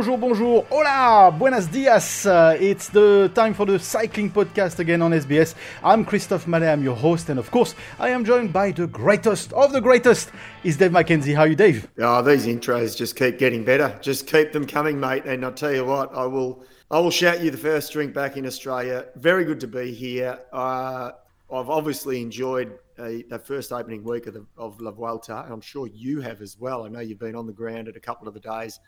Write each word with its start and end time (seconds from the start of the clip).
bonjour, 0.00 0.16
bonjour, 0.16 0.66
hola, 0.70 1.30
buenos 1.30 1.66
dias. 1.66 2.24
Uh, 2.24 2.56
it's 2.58 2.88
the 2.88 3.30
time 3.34 3.52
for 3.52 3.66
the 3.66 3.78
cycling 3.78 4.30
podcast 4.30 4.78
again 4.78 5.02
on 5.02 5.10
SBS. 5.12 5.54
I'm 5.84 6.06
Christophe 6.06 6.46
Mallet, 6.46 6.70
I'm 6.70 6.82
your 6.82 6.96
host, 6.96 7.28
and 7.28 7.38
of 7.38 7.50
course, 7.50 7.74
I 7.98 8.08
am 8.08 8.24
joined 8.24 8.50
by 8.50 8.70
the 8.70 8.86
greatest 8.86 9.52
of 9.52 9.74
the 9.74 9.80
greatest. 9.82 10.30
Is 10.64 10.78
Dave 10.78 10.92
McKenzie. 10.92 11.34
How 11.34 11.42
are 11.42 11.48
you, 11.48 11.54
Dave? 11.54 11.86
Oh, 11.98 12.22
these 12.22 12.46
intros 12.46 12.96
just 12.96 13.14
keep 13.14 13.38
getting 13.38 13.62
better. 13.62 13.98
Just 14.00 14.26
keep 14.26 14.52
them 14.52 14.66
coming, 14.66 14.98
mate. 14.98 15.26
And 15.26 15.44
I'll 15.44 15.52
tell 15.52 15.74
you 15.74 15.84
what, 15.84 16.14
I 16.14 16.24
will, 16.24 16.64
I 16.90 16.98
will 16.98 17.10
shout 17.10 17.42
you 17.42 17.50
the 17.50 17.58
first 17.58 17.92
drink 17.92 18.14
back 18.14 18.38
in 18.38 18.46
Australia. 18.46 19.04
Very 19.16 19.44
good 19.44 19.60
to 19.60 19.66
be 19.66 19.92
here. 19.92 20.38
Uh, 20.50 21.10
I've 21.52 21.68
obviously 21.68 22.22
enjoyed 22.22 22.78
the 22.96 23.40
first 23.44 23.72
opening 23.72 24.04
week 24.04 24.26
of, 24.26 24.34
the, 24.34 24.46
of 24.56 24.80
La 24.80 24.90
Vuelta, 24.90 25.46
I'm 25.48 25.60
sure 25.60 25.86
you 25.86 26.20
have 26.20 26.42
as 26.42 26.58
well. 26.58 26.84
I 26.84 26.88
know 26.88 27.00
you've 27.00 27.18
been 27.18 27.34
on 27.34 27.46
the 27.46 27.52
ground 27.52 27.88
at 27.88 27.96
a 27.96 28.00
couple 28.00 28.28
of 28.28 28.34
the 28.34 28.40
days. 28.40 28.78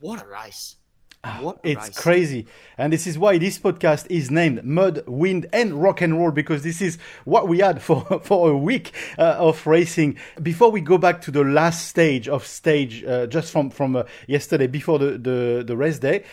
What 0.00 0.22
a 0.22 0.26
race! 0.28 0.76
Ah, 1.24 1.38
what 1.40 1.58
a 1.64 1.70
it's 1.70 1.88
race. 1.88 1.98
crazy, 1.98 2.46
and 2.78 2.92
this 2.92 3.06
is 3.06 3.18
why 3.18 3.38
this 3.38 3.58
podcast 3.58 4.06
is 4.08 4.30
named 4.30 4.62
Mud, 4.62 5.02
Wind, 5.06 5.46
and 5.52 5.74
Rock 5.82 6.00
and 6.00 6.18
Roll 6.18 6.30
because 6.30 6.62
this 6.62 6.80
is 6.80 6.98
what 7.24 7.48
we 7.48 7.58
had 7.58 7.82
for 7.82 8.20
for 8.22 8.50
a 8.50 8.56
week 8.56 8.92
uh, 9.18 9.36
of 9.38 9.66
racing. 9.66 10.18
Before 10.42 10.70
we 10.70 10.80
go 10.80 10.98
back 10.98 11.20
to 11.22 11.30
the 11.30 11.42
last 11.42 11.88
stage 11.88 12.28
of 12.28 12.46
stage, 12.46 13.04
uh, 13.04 13.26
just 13.26 13.50
from 13.50 13.70
from 13.70 13.96
uh, 13.96 14.04
yesterday 14.26 14.66
before 14.66 14.98
the, 14.98 15.18
the 15.18 15.64
the 15.66 15.76
race 15.76 15.98
day. 15.98 16.24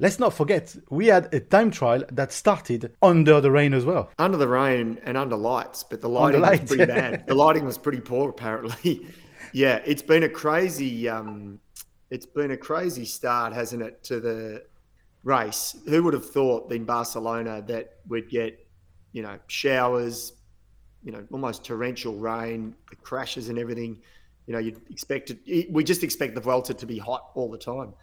Let's 0.00 0.18
not 0.18 0.34
forget, 0.34 0.74
we 0.90 1.06
had 1.06 1.32
a 1.32 1.38
time 1.38 1.70
trial 1.70 2.02
that 2.10 2.32
started 2.32 2.96
under 3.00 3.40
the 3.40 3.52
rain 3.52 3.72
as 3.72 3.84
well. 3.84 4.10
Under 4.18 4.36
the 4.36 4.48
rain 4.48 4.98
and 5.04 5.16
under 5.16 5.36
lights, 5.36 5.84
but 5.84 6.00
the 6.00 6.08
lighting 6.08 6.40
lights. 6.40 6.62
was 6.62 6.70
pretty 6.70 6.86
bad. 6.86 7.26
the 7.28 7.34
lighting 7.36 7.64
was 7.64 7.78
pretty 7.78 8.00
poor, 8.00 8.28
apparently. 8.28 9.06
yeah, 9.52 9.80
it's 9.86 10.02
been 10.02 10.24
a 10.24 10.28
crazy, 10.28 11.08
um, 11.08 11.60
it's 12.14 12.26
been 12.26 12.52
a 12.52 12.56
crazy 12.56 13.04
start, 13.04 13.52
hasn't 13.52 13.82
it, 13.82 14.04
to 14.04 14.20
the 14.20 14.64
race? 15.24 15.76
Who 15.88 16.04
would 16.04 16.14
have 16.14 16.30
thought 16.30 16.70
in 16.72 16.84
Barcelona 16.84 17.60
that 17.66 17.96
we'd 18.06 18.30
get, 18.30 18.64
you 19.12 19.22
know, 19.22 19.36
showers, 19.48 20.34
you 21.02 21.10
know, 21.10 21.26
almost 21.32 21.64
torrential 21.64 22.14
rain, 22.14 22.76
the 22.88 22.94
crashes 22.96 23.48
and 23.48 23.58
everything. 23.58 24.00
You 24.46 24.52
know, 24.52 24.60
you'd 24.60 24.80
expect 24.90 25.30
it. 25.30 25.72
We 25.72 25.82
just 25.82 26.04
expect 26.04 26.36
the 26.36 26.40
Vuelta 26.40 26.72
to 26.72 26.86
be 26.86 26.98
hot 26.98 27.30
all 27.34 27.50
the 27.50 27.58
time 27.58 27.94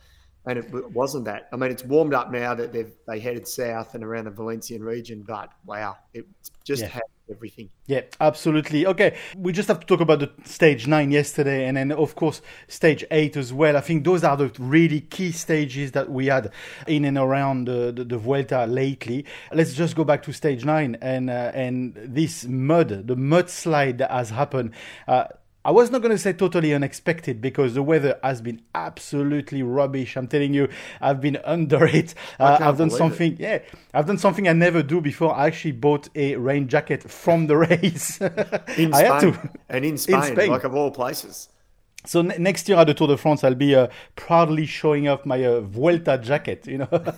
and 0.45 0.59
it 0.59 0.92
wasn't 0.92 1.26
that. 1.26 1.48
I 1.54 1.56
mean, 1.56 1.72
it's 1.72 1.86
warmed 1.86 2.14
up 2.14 2.32
now 2.32 2.54
that 2.56 2.73
they've 2.73 2.92
they 3.08 3.20
headed 3.20 3.48
south 3.48 3.95
and 3.95 4.04
around 4.04 4.26
the 4.26 4.32
Valencian 4.32 4.84
region, 4.84 5.23
but 5.26 5.52
wow, 5.66 5.98
it 6.14 6.26
just 6.66 6.82
yeah. 6.82 6.89
had 6.89 7.04
everything. 7.31 7.69
Yeah, 7.87 8.01
absolutely. 8.19 8.85
Okay, 8.85 9.17
we 9.35 9.51
just 9.51 9.67
have 9.67 9.79
to 9.79 9.87
talk 9.87 10.01
about 10.01 10.19
the 10.19 10.31
stage 10.43 10.87
nine 10.87 11.11
yesterday, 11.11 11.67
and 11.67 11.77
then 11.77 11.91
of 11.91 12.15
course 12.15 12.41
stage 12.67 13.03
eight 13.11 13.37
as 13.37 13.53
well. 13.53 13.77
I 13.77 13.81
think 13.81 14.03
those 14.03 14.23
are 14.23 14.37
the 14.37 14.51
really 14.59 15.01
key 15.01 15.31
stages 15.31 15.93
that 15.93 16.11
we 16.11 16.27
had 16.27 16.52
in 16.87 17.05
and 17.05 17.17
around 17.17 17.67
the, 17.67 17.91
the, 17.91 18.03
the 18.03 18.17
Vuelta 18.17 18.65
lately. 18.65 19.25
Let's 19.52 19.73
just 19.73 19.95
go 19.95 20.03
back 20.03 20.23
to 20.23 20.33
stage 20.33 20.65
nine 20.65 20.97
and 21.02 21.29
uh, 21.29 21.52
and 21.53 21.95
this 21.95 22.45
mud, 22.45 23.07
the 23.07 23.15
mudslide 23.15 23.97
that 23.99 24.11
has 24.11 24.29
happened. 24.29 24.71
Uh, 25.07 25.25
I 25.64 25.72
was 25.72 25.92
not 25.92 26.02
going 26.02 26.12
to 26.12 26.17
say 26.17 26.34
totally 26.34 26.73
unexpected 26.73 27.40
because 27.40 27.76
the 27.76 27.84
weather 27.84 28.20
has 28.23 28.42
been 28.42 28.62
absolutely 28.73 29.62
rubbish. 29.62 30.17
I'm 30.17 30.28
telling 30.28 30.54
you, 30.54 30.70
I've 31.00 31.22
been 31.22 31.38
under 31.44 31.86
it. 32.00 32.16
Uh, 32.40 32.58
I've 32.59 32.78
done 32.78 32.90
something, 32.90 33.34
it. 33.34 33.40
yeah, 33.40 33.59
I've 33.94 34.08
done 34.08 34.17
something 34.17 34.48
I 34.48 34.54
never 34.54 34.82
do 34.82 35.02
before. 35.02 35.36
I 35.36 35.48
actually 35.48 35.73
bought 35.73 36.09
a 36.16 36.36
rain 36.36 36.67
jacket 36.67 37.04
from 37.04 37.48
the 37.48 37.58
race. 37.70 38.20
in 38.78 38.94
I 38.94 39.20
Spain. 39.20 39.50
And 39.70 39.86
in 39.86 39.98
Spain, 39.98 40.16
in 40.16 40.23
Spain, 40.23 40.50
like 40.50 40.64
of 40.64 40.73
all 40.73 40.92
places. 40.92 41.50
So 42.04 42.23
next 42.23 42.67
year 42.67 42.80
at 42.80 42.88
the 42.88 42.95
Tour 42.95 43.09
de 43.09 43.17
France, 43.17 43.44
I'll 43.44 43.54
be 43.54 43.76
uh, 43.76 43.88
proudly 44.16 44.66
showing 44.66 45.08
off 45.08 45.23
my 45.23 45.44
uh, 45.45 45.62
Vuelta 45.62 46.17
jacket, 46.17 46.67
you 46.67 46.80
know. 46.80 46.88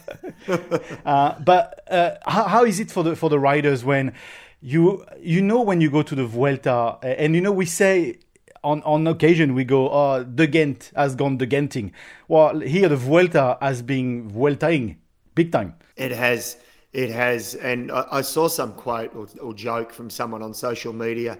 Uh, 1.05 1.39
but 1.39 1.83
uh, 1.89 2.15
how, 2.25 2.43
how 2.43 2.65
is 2.65 2.79
it 2.79 2.91
for 2.91 3.03
the 3.03 3.15
for 3.15 3.29
the 3.29 3.39
riders 3.39 3.83
when 3.83 4.13
you 4.61 5.05
you 5.19 5.41
know 5.41 5.61
when 5.61 5.79
you 5.79 5.89
go 5.89 6.01
to 6.01 6.15
the 6.15 6.25
Vuelta 6.25 6.97
and 7.01 7.35
you 7.35 7.41
know 7.41 7.51
we 7.51 7.65
say 7.65 8.17
on, 8.63 8.81
on 8.83 9.05
occasion 9.07 9.53
we 9.53 9.63
go, 9.63 9.89
oh, 9.89 10.23
the 10.23 10.47
Ghent 10.47 10.91
has 10.95 11.15
gone 11.15 11.37
the 11.37 11.47
Genting. 11.47 11.91
Well, 12.27 12.59
here 12.59 12.89
the 12.89 12.95
Vuelta 12.95 13.57
has 13.61 13.81
been 13.81 14.29
Vueltaing 14.29 14.97
big 15.35 15.51
time. 15.51 15.75
It 15.95 16.11
has. 16.11 16.57
It 16.91 17.09
has. 17.09 17.55
And 17.55 17.91
I, 17.91 18.05
I 18.11 18.21
saw 18.21 18.47
some 18.47 18.73
quote 18.73 19.15
or, 19.15 19.27
or, 19.41 19.53
joke 19.53 19.91
from 19.91 20.09
someone 20.09 20.41
on 20.41 20.53
social 20.53 20.93
media. 20.93 21.39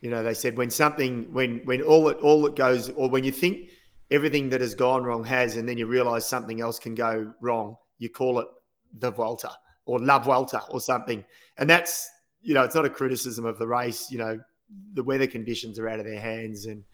You 0.00 0.10
know, 0.10 0.22
they 0.22 0.34
said 0.34 0.56
when 0.56 0.70
something, 0.70 1.32
when 1.32 1.60
when 1.64 1.82
all 1.82 2.08
it 2.08 2.18
all 2.18 2.44
it 2.46 2.56
goes, 2.56 2.90
or 2.90 3.08
when 3.08 3.22
you 3.22 3.30
think 3.30 3.70
everything 4.10 4.48
that 4.50 4.60
has 4.60 4.74
gone 4.74 5.04
wrong 5.04 5.24
has, 5.24 5.56
and 5.56 5.68
then 5.68 5.78
you 5.78 5.86
realise 5.86 6.26
something 6.26 6.60
else 6.60 6.78
can 6.78 6.94
go 6.94 7.32
wrong, 7.40 7.76
you 7.98 8.10
call 8.10 8.40
it 8.40 8.46
the 8.98 9.10
Vuelta 9.10 9.50
or 9.86 10.00
La 10.00 10.18
Vuelta 10.18 10.62
or 10.70 10.80
something. 10.80 11.24
And 11.56 11.70
that's 11.70 12.10
you 12.42 12.54
know, 12.54 12.64
it's 12.64 12.74
not 12.74 12.84
a 12.84 12.90
criticism 12.90 13.44
of 13.46 13.58
the 13.58 13.66
race. 13.66 14.10
You 14.10 14.18
know, 14.18 14.40
the 14.94 15.02
weather 15.02 15.26
conditions 15.26 15.78
are 15.78 15.88
out 15.88 15.98
of 15.98 16.06
their 16.06 16.20
hands. 16.20 16.66
And 16.66 16.84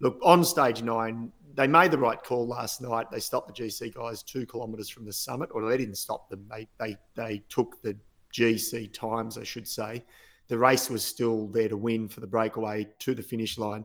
look, 0.00 0.18
on 0.22 0.44
stage 0.44 0.82
nine, 0.82 1.32
they 1.54 1.66
made 1.66 1.90
the 1.90 1.98
right 1.98 2.22
call 2.22 2.46
last 2.46 2.80
night. 2.80 3.10
They 3.10 3.20
stopped 3.20 3.54
the 3.54 3.62
GC 3.62 3.94
guys 3.94 4.22
two 4.22 4.46
kilometres 4.46 4.88
from 4.88 5.04
the 5.04 5.12
summit, 5.12 5.50
or 5.52 5.68
they 5.68 5.76
didn't 5.76 5.96
stop 5.96 6.28
them. 6.28 6.46
They 6.50 6.68
they 6.78 6.96
they 7.14 7.44
took 7.48 7.80
the 7.82 7.96
GC 8.34 8.92
times, 8.92 9.38
I 9.38 9.44
should 9.44 9.68
say. 9.68 10.04
The 10.48 10.58
race 10.58 10.90
was 10.90 11.04
still 11.04 11.46
there 11.48 11.68
to 11.68 11.76
win 11.76 12.08
for 12.08 12.20
the 12.20 12.26
breakaway 12.26 12.88
to 13.00 13.14
the 13.14 13.22
finish 13.22 13.56
line. 13.56 13.84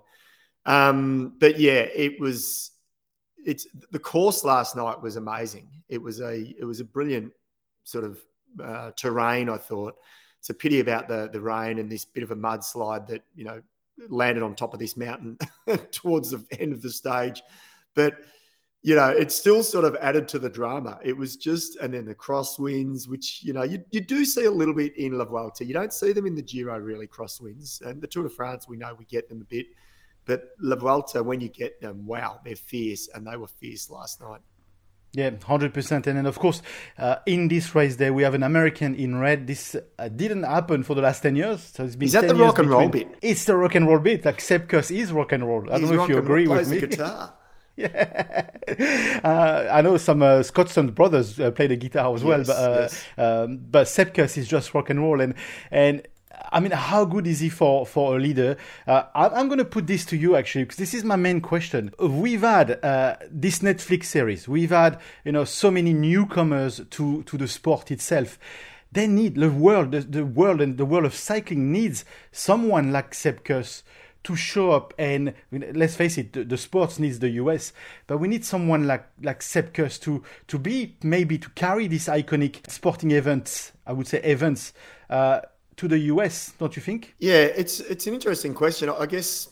Um, 0.66 1.36
but 1.40 1.60
yeah, 1.60 1.88
it 1.96 2.20
was. 2.20 2.72
It's 3.46 3.68
the 3.92 4.00
course 4.00 4.44
last 4.44 4.76
night 4.76 5.02
was 5.02 5.16
amazing. 5.16 5.70
It 5.88 6.02
was 6.02 6.20
a 6.20 6.54
it 6.60 6.66
was 6.66 6.80
a 6.82 6.86
brilliant 6.86 7.32
sort 7.84 8.04
of 8.04 8.20
uh, 8.62 8.92
terrain. 8.98 9.50
I 9.50 9.58
thought 9.58 9.96
it's 10.40 10.50
a 10.50 10.54
pity 10.54 10.80
about 10.80 11.08
the 11.08 11.30
the 11.32 11.42
rain 11.42 11.80
and 11.80 11.92
this 11.92 12.06
bit 12.06 12.24
of 12.24 12.32
a 12.32 12.36
mudslide 12.36 13.08
that 13.08 13.24
you 13.36 13.44
know 13.44 13.62
landed 14.08 14.44
on 14.44 14.56
top 14.56 14.74
of 14.74 14.80
this 14.80 14.96
mountain 14.96 15.38
towards 15.92 16.32
the 16.32 16.44
end 16.60 16.74
of 16.74 16.82
the 16.82 16.90
stage. 16.90 17.42
But 17.96 18.16
you 18.82 18.96
know, 18.96 19.10
it 19.10 19.30
still 19.32 19.62
sort 19.62 19.84
of 19.84 19.98
added 19.98 20.28
to 20.30 20.40
the 20.40 20.50
drama. 20.50 21.00
It 21.04 21.16
was 21.16 21.36
just, 21.36 21.76
and 21.78 21.94
then 21.94 22.06
the 22.06 22.16
crosswinds, 22.16 23.10
which 23.10 23.44
you 23.44 23.52
know 23.52 23.64
you, 23.64 23.84
you 23.92 24.00
do 24.00 24.24
see 24.24 24.46
a 24.46 24.52
little 24.52 24.74
bit 24.74 24.96
in 24.98 25.18
La 25.18 25.26
Vuelta. 25.26 25.66
You 25.66 25.74
don't 25.74 25.92
see 25.94 26.14
them 26.14 26.26
in 26.26 26.36
the 26.36 26.42
Giro 26.42 26.78
really 26.80 27.08
crosswinds, 27.08 27.82
and 27.82 28.02
the 28.02 28.08
Tour 28.08 28.24
de 28.24 28.30
France 28.30 28.68
we 28.68 28.78
know 28.78 28.96
we 28.98 29.06
get 29.06 29.28
them 29.28 29.42
a 29.42 29.46
bit, 29.46 29.68
but 30.26 30.52
La 30.62 30.78
Vuelta 30.78 31.22
when 31.22 31.42
you 31.42 31.50
get 31.50 31.82
them, 31.82 32.06
wow, 32.06 32.40
they're 32.46 32.56
fierce, 32.56 33.10
and 33.14 33.28
they 33.28 33.36
were 33.36 33.48
fierce 33.48 33.90
last 33.90 34.22
night. 34.22 34.42
Yeah, 35.14 35.31
hundred 35.44 35.74
percent. 35.74 36.06
And 36.06 36.18
then, 36.18 36.25
of 36.28 36.38
course, 36.38 36.62
uh, 36.97 37.16
in 37.25 37.47
this 37.47 37.74
race 37.74 37.96
there, 37.96 38.14
we 38.14 38.22
have 38.24 38.36
an 38.36 38.44
American 38.44 38.94
in 38.94 39.20
red. 39.20 39.47
This 39.47 39.75
uh, 39.75 40.08
didn't 40.08 40.44
happen 40.44 40.84
for 40.84 40.94
the 40.94 41.02
last 41.02 41.22
ten 41.22 41.36
years. 41.36 41.64
So 41.64 41.84
it's 41.84 41.96
been. 41.96 42.08
Is 42.08 42.14
that 42.14 42.28
the 42.28 42.36
rock 42.36 42.59
and 42.59 42.70
roll 42.70 42.90
bit? 42.90 43.08
It's 43.22 43.46
the 43.46 43.56
rock 43.56 43.74
and 43.74 43.88
roll 43.88 44.00
bit. 44.00 44.24
Like 44.24 44.40
Sepp 44.40 44.72
is 44.74 45.12
rock 45.12 45.31
and 45.31 45.47
roll. 45.47 45.66
I 45.72 45.80
don't 45.80 45.96
know 45.96 46.03
if 46.03 46.09
you 46.09 46.18
agree 46.20 46.47
with 46.47 46.70
me. 46.70 46.80
guitar. 46.80 47.34
yeah, 47.80 48.50
uh, 49.24 49.70
I 49.72 49.81
know 49.81 49.96
some 49.96 50.22
uh, 50.22 50.40
Scotson 50.40 50.94
brothers 50.94 51.40
uh, 51.40 51.50
play 51.52 51.68
the 51.68 51.78
guitar 51.78 52.14
as 52.14 52.26
well, 52.26 52.44
but 52.44 52.56
uh, 52.56 52.78
yes. 52.81 53.06
um, 53.18 53.58
but 53.58 53.88
Sepp 53.88 54.20
is 54.20 54.47
just 54.50 54.74
rock 54.74 54.90
and 54.90 55.00
roll, 55.00 55.22
and 55.22 55.34
and 55.72 56.06
I 56.52 56.60
mean, 56.60 56.72
how 56.72 57.06
good 57.06 57.28
is 57.28 57.40
he 57.40 57.50
for, 57.50 57.86
for 57.86 58.18
a 58.18 58.20
leader? 58.20 58.58
Uh, 58.88 59.04
I, 59.14 59.40
am 59.40 59.48
going 59.48 59.60
to 59.60 59.66
put 59.66 59.88
this 59.88 60.06
to 60.06 60.18
you 60.18 60.36
actually, 60.36 60.64
because 60.64 60.78
this 60.78 60.94
is 60.94 61.04
my 61.04 61.16
main 61.16 61.42
question. 61.42 61.94
We've 62.00 62.42
had 62.42 62.84
uh, 62.84 63.18
this 63.30 63.60
Netflix 63.60 64.06
series. 64.06 64.48
We've 64.48 64.70
had, 64.70 65.00
you 65.24 65.32
know, 65.32 65.46
so 65.46 65.70
many 65.72 65.94
newcomers 65.94 66.82
to, 66.90 67.24
to 67.24 67.38
the 67.38 67.48
sport 67.48 67.92
itself. 67.92 68.40
They 68.92 69.06
need 69.06 69.36
the 69.36 69.52
world, 69.52 69.92
the, 69.92 70.02
the 70.02 70.26
world 70.26 70.62
and 70.62 70.78
the 70.78 70.86
world 70.86 71.06
of 71.06 71.14
cycling 71.14 71.72
needs 71.72 72.06
someone 72.32 72.92
like 72.92 73.16
Kuss 73.44 73.84
to 74.23 74.35
show 74.35 74.72
up 74.72 74.94
and 74.97 75.34
let's 75.52 75.96
face 75.96 76.18
it 76.18 76.34
the, 76.34 76.44
the, 76.44 76.58
sports 76.58 77.00
needs 77.00 77.20
the 77.20 77.29
US 77.32 77.72
but 78.06 78.18
we 78.18 78.28
need 78.28 78.44
someone 78.44 78.85
like 78.85 79.08
like 79.22 79.41
Sepp 79.41 79.73
to 79.73 80.23
to 80.47 80.59
be 80.59 80.97
maybe 81.02 81.38
to 81.38 81.50
carry 81.52 81.88
these 81.88 82.08
iconic 82.08 82.70
sporting 82.70 83.12
events 83.12 83.72
I 83.88 83.94
would 83.94 84.08
say 84.08 84.22
events 84.22 84.73
uh, 85.09 85.40
to 85.79 85.87
the 85.87 85.99
US, 86.14 86.52
don't 86.59 86.76
you 86.76 86.81
think? 86.81 87.16
Yeah, 87.20 87.43
it's 87.61 87.79
it's 87.79 88.05
an 88.05 88.14
interesting 88.14 88.53
question. 88.53 88.90
I 88.90 89.05
guess 89.05 89.47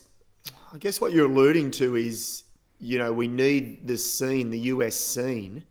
I 0.74 0.76
guess 0.76 1.00
what 1.00 1.12
you're 1.12 1.26
alluding 1.26 1.70
to 1.72 1.96
is, 1.96 2.44
you 2.78 2.98
know, 2.98 3.12
we 3.12 3.28
need 3.28 3.86
the 3.86 3.96
scene, 3.96 4.50
the 4.50 4.60
US 4.74 4.94
scene, 4.94 5.64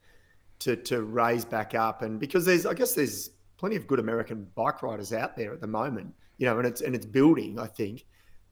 to 0.60 0.76
to 0.76 1.04
raise 1.04 1.46
back 1.46 1.76
up, 1.76 2.02
and 2.02 2.20
because 2.20 2.44
there's, 2.44 2.66
I 2.66 2.74
guess 2.74 2.94
there's 2.94 3.30
plenty 3.58 3.76
of 3.76 3.86
good 3.86 4.00
American 4.00 4.48
bike 4.56 4.82
riders 4.82 5.14
out 5.14 5.38
there 5.38 5.54
at 5.54 5.62
the 5.62 5.68
moment, 5.68 6.12
you 6.40 6.48
know, 6.48 6.58
and 6.58 6.68
it's 6.68 6.82
and 6.82 6.96
it's 6.96 7.06
building, 7.06 7.60
I 7.60 7.68
think. 7.68 8.06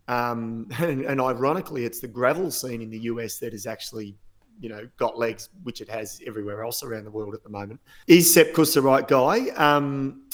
Um, 0.08 0.68
and, 0.78 1.02
and 1.02 1.20
ironically, 1.20 1.86
it's 1.86 2.00
the 2.00 2.08
gravel 2.08 2.52
scene 2.52 2.84
in 2.84 2.92
the 2.92 3.00
US 3.00 3.40
that 3.40 3.54
is 3.56 3.66
actually 3.66 4.16
you 4.60 4.70
know, 4.70 4.88
got 4.98 5.18
legs, 5.18 5.50
which 5.64 5.82
it 5.82 5.90
has 5.90 6.22
everywhere 6.26 6.64
else 6.64 6.84
around 6.84 7.04
the 7.04 7.12
world 7.12 7.34
at 7.34 7.44
the 7.44 7.50
moment. 7.50 7.80
Is 8.08 8.34
Sepp 8.34 8.54
Kuss 8.54 8.74
the 8.74 8.82
right 8.82 9.08
guy? 9.08 9.50
Um, 9.50 10.25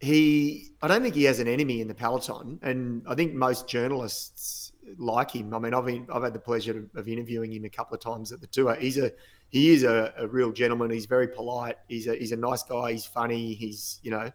he 0.00 0.72
I 0.82 0.88
don't 0.88 1.02
think 1.02 1.14
he 1.14 1.24
has 1.24 1.40
an 1.40 1.48
enemy 1.48 1.80
in 1.80 1.88
the 1.88 1.94
peloton, 1.94 2.58
and 2.62 3.02
I 3.06 3.14
think 3.14 3.34
most 3.34 3.68
journalists 3.68 4.72
like 4.96 5.30
him. 5.30 5.54
I 5.54 5.58
mean, 5.58 5.74
I've 5.74 5.86
I've 6.12 6.22
had 6.22 6.32
the 6.32 6.40
pleasure 6.40 6.88
of 6.96 7.06
interviewing 7.06 7.52
him 7.52 7.64
a 7.64 7.70
couple 7.70 7.94
of 7.94 8.00
times 8.00 8.32
at 8.32 8.40
the 8.40 8.46
tour. 8.46 8.74
He's 8.74 8.98
a 8.98 9.12
he 9.50 9.70
is 9.70 9.84
a, 9.84 10.12
a 10.16 10.26
real 10.26 10.52
gentleman. 10.52 10.90
He's 10.90 11.06
very 11.06 11.28
polite. 11.28 11.76
He's 11.88 12.06
a 12.06 12.16
he's 12.16 12.32
a 12.32 12.36
nice 12.36 12.62
guy. 12.62 12.92
He's 12.92 13.04
funny. 13.04 13.54
He's 13.54 14.00
you 14.02 14.10
know 14.10 14.30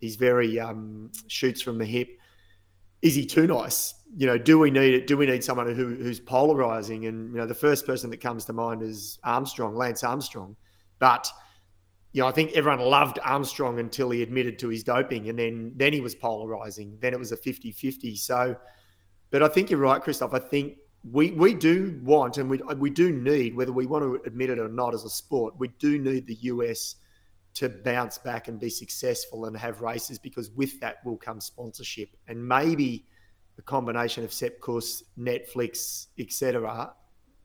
he's 0.00 0.16
very 0.16 0.60
um, 0.60 1.10
shoots 1.26 1.60
from 1.60 1.78
the 1.78 1.84
hip. 1.84 2.08
Is 3.02 3.14
he 3.14 3.26
too 3.26 3.46
nice? 3.46 3.94
You 4.16 4.26
know, 4.26 4.38
do 4.38 4.58
we 4.58 4.70
need 4.70 4.94
it? 4.94 5.06
Do 5.06 5.16
we 5.16 5.26
need 5.26 5.42
someone 5.42 5.74
who, 5.74 5.94
who's 5.96 6.20
polarizing? 6.20 7.06
And 7.06 7.32
you 7.32 7.38
know, 7.38 7.46
the 7.46 7.54
first 7.54 7.86
person 7.86 8.10
that 8.10 8.20
comes 8.20 8.44
to 8.44 8.52
mind 8.52 8.82
is 8.82 9.18
Armstrong, 9.24 9.74
Lance 9.74 10.04
Armstrong. 10.04 10.54
But 10.98 11.30
you 12.12 12.22
know, 12.22 12.28
I 12.28 12.32
think 12.32 12.52
everyone 12.52 12.80
loved 12.80 13.18
Armstrong 13.24 13.78
until 13.78 14.10
he 14.10 14.22
admitted 14.22 14.58
to 14.60 14.68
his 14.68 14.82
doping, 14.82 15.28
and 15.28 15.38
then 15.38 15.72
then 15.76 15.92
he 15.92 16.00
was 16.00 16.14
polarizing. 16.14 16.98
Then 17.00 17.12
it 17.12 17.18
was 17.18 17.32
a 17.32 17.36
50-50. 17.36 18.18
So, 18.18 18.56
but 19.30 19.42
I 19.42 19.48
think 19.48 19.70
you're 19.70 19.80
right, 19.80 20.02
Christophe. 20.02 20.34
I 20.34 20.40
think 20.40 20.78
we 21.08 21.30
we 21.30 21.54
do 21.54 21.98
want 22.02 22.36
and 22.38 22.50
we 22.50 22.58
we 22.76 22.90
do 22.90 23.12
need, 23.12 23.54
whether 23.54 23.72
we 23.72 23.86
want 23.86 24.04
to 24.04 24.20
admit 24.26 24.50
it 24.50 24.58
or 24.58 24.68
not, 24.68 24.92
as 24.92 25.04
a 25.04 25.10
sport, 25.10 25.54
we 25.58 25.68
do 25.78 25.98
need 25.98 26.26
the 26.26 26.34
US 26.42 26.96
to 27.54 27.68
bounce 27.68 28.18
back 28.18 28.48
and 28.48 28.60
be 28.60 28.70
successful 28.70 29.46
and 29.46 29.56
have 29.56 29.80
races 29.80 30.18
because 30.18 30.50
with 30.52 30.78
that 30.80 31.04
will 31.04 31.16
come 31.16 31.40
sponsorship 31.40 32.08
and 32.28 32.46
maybe 32.46 33.06
the 33.56 33.62
combination 33.62 34.22
of 34.24 34.32
Sepp 34.32 34.60
Kuss, 34.60 35.02
Netflix, 35.18 36.06
etc., 36.18 36.92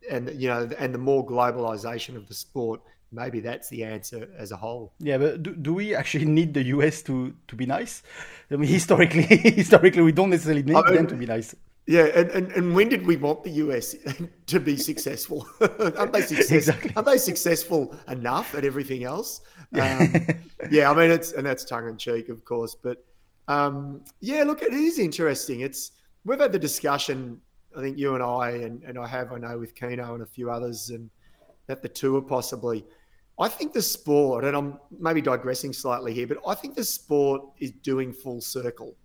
and 0.10 0.30
you 0.40 0.48
know, 0.48 0.70
and 0.78 0.94
the 0.94 1.00
more 1.00 1.26
globalization 1.26 2.16
of 2.16 2.28
the 2.28 2.34
sport 2.34 2.82
maybe 3.16 3.40
that's 3.40 3.70
the 3.70 3.84
answer 3.84 4.30
as 4.38 4.52
a 4.52 4.58
whole. 4.58 4.94
Yeah, 5.00 5.18
but 5.18 5.44
do, 5.44 5.56
do 5.56 5.74
we 5.74 5.96
actually 5.96 6.26
need 6.26 6.54
the 6.54 6.64
US 6.66 7.02
to, 7.04 7.34
to 7.48 7.56
be 7.56 7.66
nice? 7.66 8.04
I 8.52 8.58
mean, 8.58 8.70
historically, 8.80 9.24
historically, 9.62 10.04
we 10.04 10.12
don't 10.12 10.30
necessarily 10.30 10.64
need 10.64 10.76
I 10.76 10.84
mean, 10.84 10.96
them 10.96 11.08
to 11.08 11.16
be 11.16 11.26
nice. 11.26 11.56
Yeah, 11.88 12.06
and, 12.06 12.30
and, 12.32 12.52
and 12.54 12.76
when 12.76 12.90
did 12.90 13.06
we 13.06 13.16
want 13.16 13.44
the 13.44 13.52
US 13.52 13.96
to 14.48 14.60
be 14.60 14.76
successful? 14.76 15.48
aren't 15.62 16.14
they 16.14 16.22
successful? 16.22 16.58
Exactly. 16.58 16.92
Aren't 16.96 17.08
they 17.08 17.18
successful 17.18 17.96
enough 18.08 18.56
at 18.56 18.66
everything 18.66 19.04
else? 19.04 19.42
Um, 19.80 20.14
yeah, 20.72 20.90
I 20.90 20.96
mean 20.96 21.12
it's 21.12 21.34
and 21.34 21.46
that's 21.46 21.66
tongue 21.66 21.88
in 21.88 21.98
cheek, 21.98 22.30
of 22.30 22.46
course, 22.46 22.76
but 22.76 23.04
um, 23.48 24.02
yeah, 24.22 24.44
look, 24.44 24.62
it 24.62 24.74
is 24.74 25.00
interesting. 25.00 25.62
It's 25.62 25.92
we've 26.24 26.40
had 26.40 26.52
the 26.52 26.60
discussion. 26.60 27.42
I 27.78 27.82
think 27.82 27.98
you 27.98 28.16
and 28.16 28.24
I 28.24 28.52
and, 28.52 28.82
and 28.84 28.98
I 28.98 29.08
have 29.08 29.32
I 29.32 29.38
know 29.38 29.58
with 29.60 29.76
Keno 29.76 30.14
and 30.14 30.24
a 30.24 30.26
few 30.26 30.50
others 30.50 30.90
and 30.90 31.10
that 31.68 31.82
the 31.82 31.90
tour 31.90 32.22
possibly. 32.22 32.86
I 33.38 33.50
think 33.50 33.74
the 33.74 33.82
sport, 33.82 34.46
and 34.46 34.56
I'm 34.56 34.80
maybe 34.98 35.22
digressing 35.22 35.74
slightly 35.74 36.14
here, 36.14 36.26
but 36.26 36.38
I 36.48 36.56
think 36.56 36.76
the 36.76 36.84
sport 36.84 37.42
is 37.60 37.72
doing 37.72 38.14
full 38.14 38.40
circle. 38.40 38.96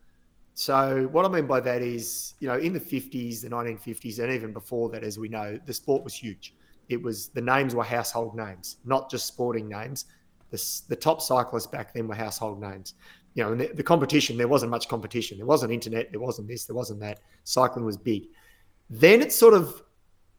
So 0.55 1.09
what 1.11 1.25
I 1.25 1.29
mean 1.29 1.47
by 1.47 1.61
that 1.61 1.83
is, 1.83 2.35
you 2.39 2.47
know, 2.47 2.57
in 2.57 2.73
the 2.73 2.81
50s, 2.81 3.41
the 3.41 3.49
1950s, 3.49 4.19
and 4.21 4.33
even 4.33 4.53
before 4.53 4.89
that, 4.91 5.03
as 5.03 5.19
we 5.19 5.29
know, 5.29 5.59
the 5.67 5.73
sport 5.73 6.05
was 6.05 6.15
huge. 6.15 6.55
It 6.89 7.03
was 7.03 7.29
the 7.29 7.41
names 7.41 7.75
were 7.75 7.85
household 7.85 8.37
names, 8.37 8.77
not 8.85 9.11
just 9.11 9.27
sporting 9.27 9.69
names. 9.69 10.07
The, 10.51 10.83
the 10.89 10.97
top 10.97 11.23
cyclists 11.23 11.67
back 11.67 11.95
then 11.95 12.07
were 12.09 12.15
household 12.15 12.61
names. 12.61 12.95
You 13.35 13.45
know, 13.45 13.53
and 13.53 13.61
the, 13.61 13.69
the 13.69 13.83
competition, 13.83 14.37
there 14.37 14.49
wasn't 14.49 14.71
much 14.71 14.89
competition. 14.89 15.39
There 15.39 15.47
wasn't 15.47 15.73
internet, 15.73 16.11
there 16.11 16.21
wasn't 16.21 16.49
this, 16.49 16.67
there 16.67 16.77
wasn't 16.77 17.01
that. 17.01 17.21
Cycling 17.45 17.85
was 17.85 17.97
big. 17.97 18.27
Then 18.91 19.23
it 19.23 19.33
sort 19.33 19.55
of 19.55 19.83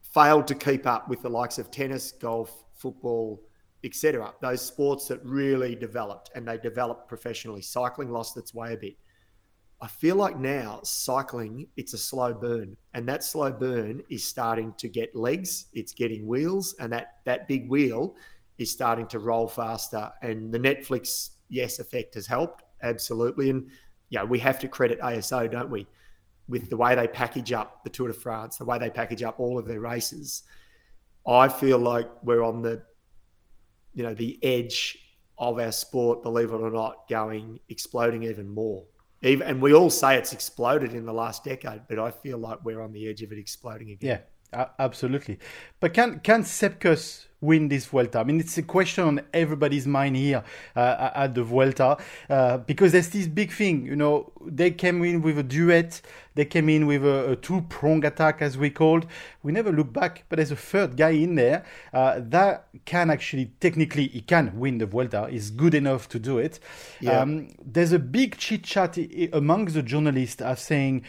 failed 0.02 0.46
to 0.48 0.56
keep 0.56 0.86
up 0.86 1.08
with 1.08 1.22
the 1.22 1.30
likes 1.30 1.58
of 1.58 1.72
tennis, 1.72 2.12
golf, 2.12 2.66
football, 2.74 3.42
etc. 3.84 4.34
Those 4.42 4.62
sports 4.62 5.08
that 5.08 5.24
really 5.24 5.76
developed 5.76 6.32
and 6.36 6.48
they 6.48 6.58
developed 6.58 7.08
professionally. 7.08 7.62
Cycling 7.62 8.12
lost 8.12 8.38
its 8.38 8.54
way 8.54 8.74
a 8.74 8.78
bit. 8.78 8.96
I 9.82 9.88
feel 9.88 10.16
like 10.16 10.38
now 10.38 10.80
cycling, 10.84 11.68
it's 11.76 11.94
a 11.94 11.98
slow 11.98 12.34
burn, 12.34 12.78
and 12.94 13.10
that 13.10 13.24
slow 13.24 13.52
burn 13.52 14.04
is 14.12 14.24
starting 14.24 14.76
to 14.78 14.88
get 14.88 15.16
legs. 15.16 15.66
It's 15.74 15.92
getting 15.92 16.28
wheels, 16.28 16.76
and 16.80 16.94
that 16.94 17.16
that 17.26 17.48
big 17.48 17.68
wheel 17.68 18.16
is 18.60 18.70
starting 18.70 19.08
to 19.08 19.20
roll 19.20 19.48
faster. 19.48 20.12
And 20.22 20.54
the 20.54 20.60
Netflix 20.60 21.32
yes 21.50 21.80
effect 21.80 22.14
has 22.14 22.28
helped 22.28 22.64
absolutely. 22.84 23.50
And 23.50 23.72
yeah, 24.10 24.24
we 24.24 24.38
have 24.38 24.60
to 24.60 24.68
credit 24.68 25.00
ASO, 25.00 25.52
don't 25.52 25.72
we? 25.72 25.88
with 26.52 26.70
the 26.70 26.78
way 26.78 26.94
they 26.94 27.08
package 27.08 27.54
up 27.54 27.84
the 27.84 27.90
Tour 27.90 28.10
de 28.10 28.14
France, 28.14 28.58
the 28.58 28.66
way 28.66 28.78
they 28.78 28.90
package 28.90 29.24
up 29.24 29.40
all 29.40 29.58
of 29.58 29.66
their 29.66 29.80
races, 29.80 30.44
I 31.26 31.48
feel 31.48 31.80
like 31.80 32.10
we're 32.24 32.44
on 32.44 32.62
the, 32.62 32.84
you 33.94 34.04
know, 34.04 34.14
the 34.14 34.40
edge 34.44 34.98
of 35.38 35.60
our 35.60 35.72
sport, 35.72 36.24
believe 36.24 36.52
it 36.52 36.56
or 36.56 36.72
not, 36.72 37.08
going 37.10 37.60
exploding 37.70 38.24
even 38.24 38.48
more. 38.48 38.84
Even, 39.24 39.48
and 39.48 39.62
we 39.62 39.74
all 39.74 39.90
say 39.90 40.18
it's 40.18 40.34
exploded 40.34 40.94
in 40.94 41.06
the 41.06 41.14
last 41.14 41.44
decade, 41.44 41.82
but 41.88 42.00
I 42.00 42.12
feel 42.12 42.38
like 42.38 42.64
we're 42.64 42.82
on 42.82 42.92
the 42.92 43.08
edge 43.08 43.22
of 43.22 43.32
it 43.32 43.38
exploding 43.38 43.92
again. 43.92 44.22
Yeah, 44.54 44.66
absolutely. 44.80 45.40
But 45.80 45.94
can 45.94 46.20
can 46.20 46.44
Sepp 46.44 46.80
Kuss 46.80 47.28
win 47.42 47.68
this 47.68 47.88
Vuelta? 47.88 48.20
I 48.20 48.24
mean, 48.24 48.40
it's 48.40 48.58
a 48.58 48.64
question 48.64 49.04
on 49.04 49.22
everybody's 49.34 49.88
mind 49.88 50.16
here 50.16 50.44
uh, 50.76 51.10
at 51.16 51.36
the 51.36 51.44
Vuelta 51.44 51.98
uh, 52.30 52.58
because 52.60 52.92
there's 52.92 53.10
this 53.10 53.28
big 53.28 53.52
thing. 53.52 53.86
You 53.86 53.96
know, 53.96 54.32
they 54.46 54.72
came 54.72 55.04
in 55.04 55.22
with 55.22 55.38
a 55.40 55.44
duet. 55.44 56.02
They 56.36 56.46
came 56.46 56.70
in 56.70 56.88
with 56.88 57.04
a, 57.04 57.32
a 57.32 57.36
two-prong 57.36 58.06
attack, 58.06 58.42
as 58.42 58.58
we 58.58 58.70
called. 58.70 59.06
We 59.44 59.52
never 59.52 59.72
look 59.72 59.92
back, 59.92 60.24
but 60.30 60.38
there's 60.38 60.52
a 60.52 60.56
third 60.56 60.96
guy 60.96 61.10
in 61.10 61.36
there 61.36 61.66
uh, 61.92 62.22
that 62.22 62.68
can 62.86 63.10
actually, 63.10 63.52
technically, 63.60 64.08
he 64.08 64.22
can 64.22 64.58
win 64.58 64.78
the 64.78 64.86
Vuelta. 64.86 65.28
He's 65.30 65.50
good 65.50 65.74
enough 65.74 66.08
to 66.10 66.20
do 66.20 66.38
it. 66.38 66.60
Yeah. 67.02 67.20
Um, 67.20 67.50
there's 67.62 67.92
a 67.92 68.00
big 68.00 68.38
chit 68.38 68.64
chat 68.64 68.98
amongst 69.34 69.74
the 69.74 69.84
journalists 69.84 70.42
as 70.42 70.62
saying, 70.62 71.04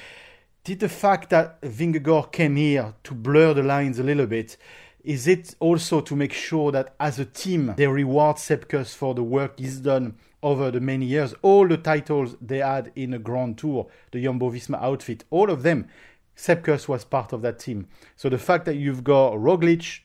did 0.65 0.79
the 0.79 0.89
fact 0.89 1.31
that 1.31 1.61
Vingegaard 1.63 2.31
came 2.33 2.57
here 2.57 2.95
to 3.05 3.15
blur 3.15 3.53
the 3.53 3.65
lines 3.65 3.99
a 3.99 4.03
little 4.03 4.27
bit 4.27 4.57
is 5.05 5.27
it 5.27 5.55
also 5.59 6.01
to 6.01 6.15
make 6.15 6.33
sure 6.33 6.71
that 6.73 6.95
as 7.01 7.19
a 7.19 7.25
team 7.25 7.75
they 7.77 7.87
reward 7.87 8.39
Sepp 8.39 8.69
Kuss 8.69 8.95
for 8.95 9.15
the 9.15 9.23
work 9.23 9.59
he's 9.59 9.79
done 9.79 10.17
over 10.43 10.71
the 10.71 10.81
many 10.81 11.07
years? 11.07 11.35
All 11.43 11.67
the 11.67 11.77
titles 11.77 12.37
they 12.41 12.59
had 12.59 12.93
in 12.95 13.15
a 13.15 13.19
Grand 13.19 13.59
Tour, 13.59 13.89
the 14.13 14.23
Jumbo 14.23 14.51
Visma 14.51 14.81
outfit, 14.81 15.25
all 15.31 15.51
of 15.51 15.63
them, 15.63 15.89
Sepp 16.35 16.65
Kuss 16.65 16.89
was 16.89 17.05
part 17.05 17.33
of 17.33 17.43
that 17.43 17.59
team. 17.59 17.89
So 18.17 18.29
the 18.29 18.39
fact 18.39 18.65
that 18.67 18.77
you've 18.77 19.05
got 19.05 19.35
Roglic, 19.35 20.01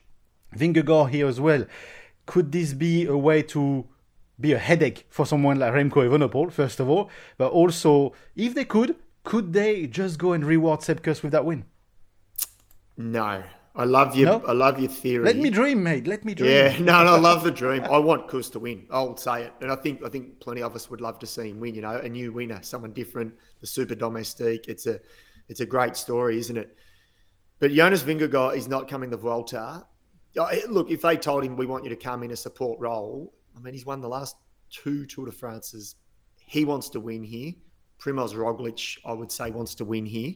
Vingegaard 0.56 1.10
here 1.10 1.28
as 1.28 1.40
well, 1.40 1.64
could 2.26 2.52
this 2.52 2.72
be 2.72 3.06
a 3.06 3.16
way 3.16 3.42
to 3.42 3.86
be 4.40 4.52
a 4.52 4.58
headache 4.58 5.06
for 5.08 5.26
someone 5.26 5.58
like 5.58 5.72
Remco 5.72 6.08
Evenepoel, 6.08 6.52
first 6.52 6.80
of 6.80 6.88
all, 6.88 7.10
but 7.38 7.50
also, 7.50 8.12
if 8.36 8.54
they 8.54 8.64
could, 8.64 8.96
could 9.24 9.52
they 9.52 9.86
just 9.86 10.18
go 10.18 10.32
and 10.32 10.44
reward 10.44 10.82
Sepp 10.82 11.02
Kuss 11.02 11.22
with 11.22 11.32
that 11.32 11.44
win? 11.44 11.64
No, 12.96 13.42
I 13.78 13.84
love 13.84 14.16
your 14.16 14.40
no? 14.40 14.46
I 14.46 14.52
love 14.52 14.80
your 14.80 14.90
theory. 14.90 15.24
Let 15.24 15.36
me 15.36 15.50
dream, 15.50 15.84
mate. 15.84 16.08
Let 16.08 16.24
me 16.24 16.34
dream. 16.34 16.50
Yeah, 16.50 16.76
no, 16.80 17.04
no, 17.04 17.14
I 17.14 17.18
love 17.18 17.44
the 17.44 17.50
dream. 17.52 17.84
I 17.84 17.98
want 17.98 18.26
Kuss 18.26 18.50
to 18.50 18.58
win. 18.58 18.86
I'll 18.90 19.16
say 19.16 19.44
it, 19.44 19.52
and 19.60 19.70
I 19.70 19.76
think 19.76 20.04
I 20.04 20.08
think 20.08 20.40
plenty 20.40 20.62
of 20.62 20.74
us 20.74 20.90
would 20.90 21.00
love 21.00 21.20
to 21.20 21.26
see 21.26 21.50
him 21.50 21.60
win. 21.60 21.76
You 21.76 21.82
know, 21.82 21.96
a 21.96 22.08
new 22.08 22.32
winner, 22.32 22.58
someone 22.62 22.92
different, 22.92 23.32
the 23.60 23.68
super 23.68 23.94
domestique. 23.94 24.66
It's 24.66 24.86
a 24.86 24.98
it's 25.48 25.60
a 25.60 25.66
great 25.66 25.96
story, 25.96 26.38
isn't 26.38 26.56
it? 26.56 26.76
But 27.60 27.70
Jonas 27.70 28.02
Vingegaard 28.02 28.56
is 28.56 28.66
not 28.66 28.88
coming 28.88 29.12
to 29.12 29.16
Vuelta. 29.16 29.86
Look, 30.68 30.90
if 30.90 31.02
they 31.02 31.16
told 31.16 31.44
him 31.44 31.56
we 31.56 31.66
want 31.66 31.84
you 31.84 31.90
to 31.90 31.96
come 31.96 32.24
in 32.24 32.32
a 32.32 32.36
support 32.36 32.80
role, 32.80 33.32
I 33.56 33.60
mean, 33.60 33.74
he's 33.74 33.86
won 33.86 34.00
the 34.00 34.08
last 34.08 34.36
two 34.70 35.06
Tour 35.06 35.26
de 35.26 35.32
France's. 35.32 35.94
He 36.36 36.64
wants 36.64 36.88
to 36.90 37.00
win 37.00 37.22
here. 37.22 37.52
Primoz 38.00 38.34
Roglic, 38.34 38.98
I 39.04 39.12
would 39.12 39.30
say, 39.30 39.50
wants 39.50 39.74
to 39.76 39.84
win 39.84 40.06
here. 40.06 40.34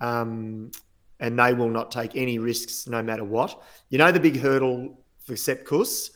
Um, 0.00 0.70
and 1.20 1.38
they 1.38 1.54
will 1.54 1.68
not 1.68 1.90
take 1.90 2.16
any 2.16 2.38
risks 2.38 2.88
no 2.88 3.02
matter 3.02 3.24
what. 3.24 3.62
You 3.90 3.98
know, 3.98 4.10
the 4.10 4.20
big 4.20 4.38
hurdle 4.38 4.98
for 5.18 5.36
Sepp 5.36 5.64
Kuss, 5.64 6.10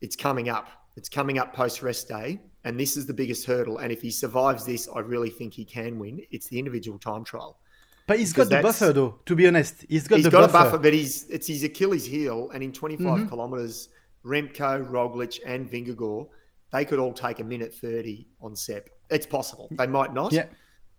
it's 0.00 0.14
coming 0.14 0.48
up. 0.48 0.68
It's 0.96 1.08
coming 1.08 1.38
up 1.38 1.54
post 1.54 1.82
rest 1.82 2.08
day. 2.08 2.40
And 2.64 2.78
this 2.78 2.96
is 2.96 3.06
the 3.06 3.14
biggest 3.14 3.44
hurdle. 3.46 3.78
And 3.78 3.90
if 3.90 4.00
he 4.00 4.10
survives 4.10 4.64
this, 4.64 4.88
I 4.94 5.00
really 5.00 5.30
think 5.30 5.52
he 5.54 5.64
can 5.64 5.98
win. 5.98 6.20
It's 6.30 6.46
the 6.46 6.58
individual 6.58 6.98
time 6.98 7.24
trial. 7.24 7.58
But 8.06 8.18
he's 8.18 8.32
got 8.32 8.50
the 8.50 8.60
buffer, 8.60 8.92
though. 8.92 9.18
To 9.26 9.34
be 9.34 9.48
honest, 9.48 9.84
he's 9.88 10.06
got 10.06 10.16
he's 10.16 10.24
the 10.26 10.30
got 10.30 10.52
buffer. 10.52 10.58
a 10.58 10.70
buffer, 10.70 10.78
but 10.78 10.92
he's 10.92 11.24
it's 11.28 11.46
his 11.46 11.64
Achilles 11.64 12.04
heel. 12.04 12.50
And 12.52 12.62
in 12.62 12.72
25 12.72 13.06
mm-hmm. 13.06 13.28
kilometers, 13.28 13.88
Remco, 14.24 14.88
Roglic, 14.88 15.40
and 15.46 15.68
Vingegaard, 15.70 16.28
they 16.72 16.84
could 16.84 16.98
all 16.98 17.12
take 17.12 17.40
a 17.40 17.44
minute 17.44 17.74
30 17.74 18.26
on 18.40 18.54
Sepp. 18.54 18.90
It's 19.10 19.26
possible. 19.26 19.68
They 19.72 19.86
might 19.86 20.12
not. 20.12 20.32
Yeah. 20.32 20.46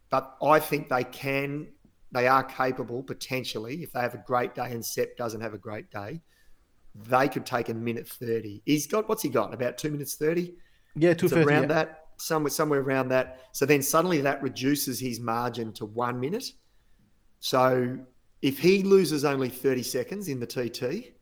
But 0.10 0.38
I 0.41 0.60
think 0.60 0.89
they 0.89 1.03
can 1.03 1.67
they 2.13 2.27
are 2.27 2.43
capable 2.43 3.03
potentially 3.03 3.84
if 3.84 3.91
they 3.91 4.00
have 4.00 4.13
a 4.13 4.24
great 4.25 4.55
day 4.55 4.72
and 4.72 4.86
Sepp 4.86 5.17
doesn't 5.17 5.41
have 5.41 5.53
a 5.53 5.58
great 5.58 5.89
day, 5.89 6.22
they 6.96 7.27
could 7.27 7.46
take 7.46 7.70
a 7.70 7.74
minute 7.74 8.08
thirty. 8.08 8.62
He's 8.65 8.88
got 8.88 9.10
what's 9.10 9.24
he 9.24 9.29
got? 9.29 9.53
About 9.53 9.77
two 9.77 9.89
minutes 9.89 10.15
thirty. 10.15 10.53
Yeah, 10.96 11.15
two 11.15 11.27
thirty. 11.27 11.43
Around 11.43 11.63
yeah. 11.63 11.67
that, 11.67 12.05
somewhere 12.17 12.51
somewhere 12.51 12.82
around 12.82 13.10
that. 13.10 13.41
So 13.51 13.65
then 13.65 13.82
suddenly 13.82 14.22
that 14.22 14.41
reduces 14.43 15.00
his 15.00 15.20
margin 15.20 15.74
to 15.74 15.86
one 15.86 16.20
minute. 16.20 16.51
So 17.39 17.98
if 18.43 18.60
he 18.60 18.84
loses 18.84 19.25
only 19.25 19.50
thirty 19.50 19.84
seconds 19.84 20.27
in 20.27 20.39
the 20.39 20.46
TT, 20.46 21.13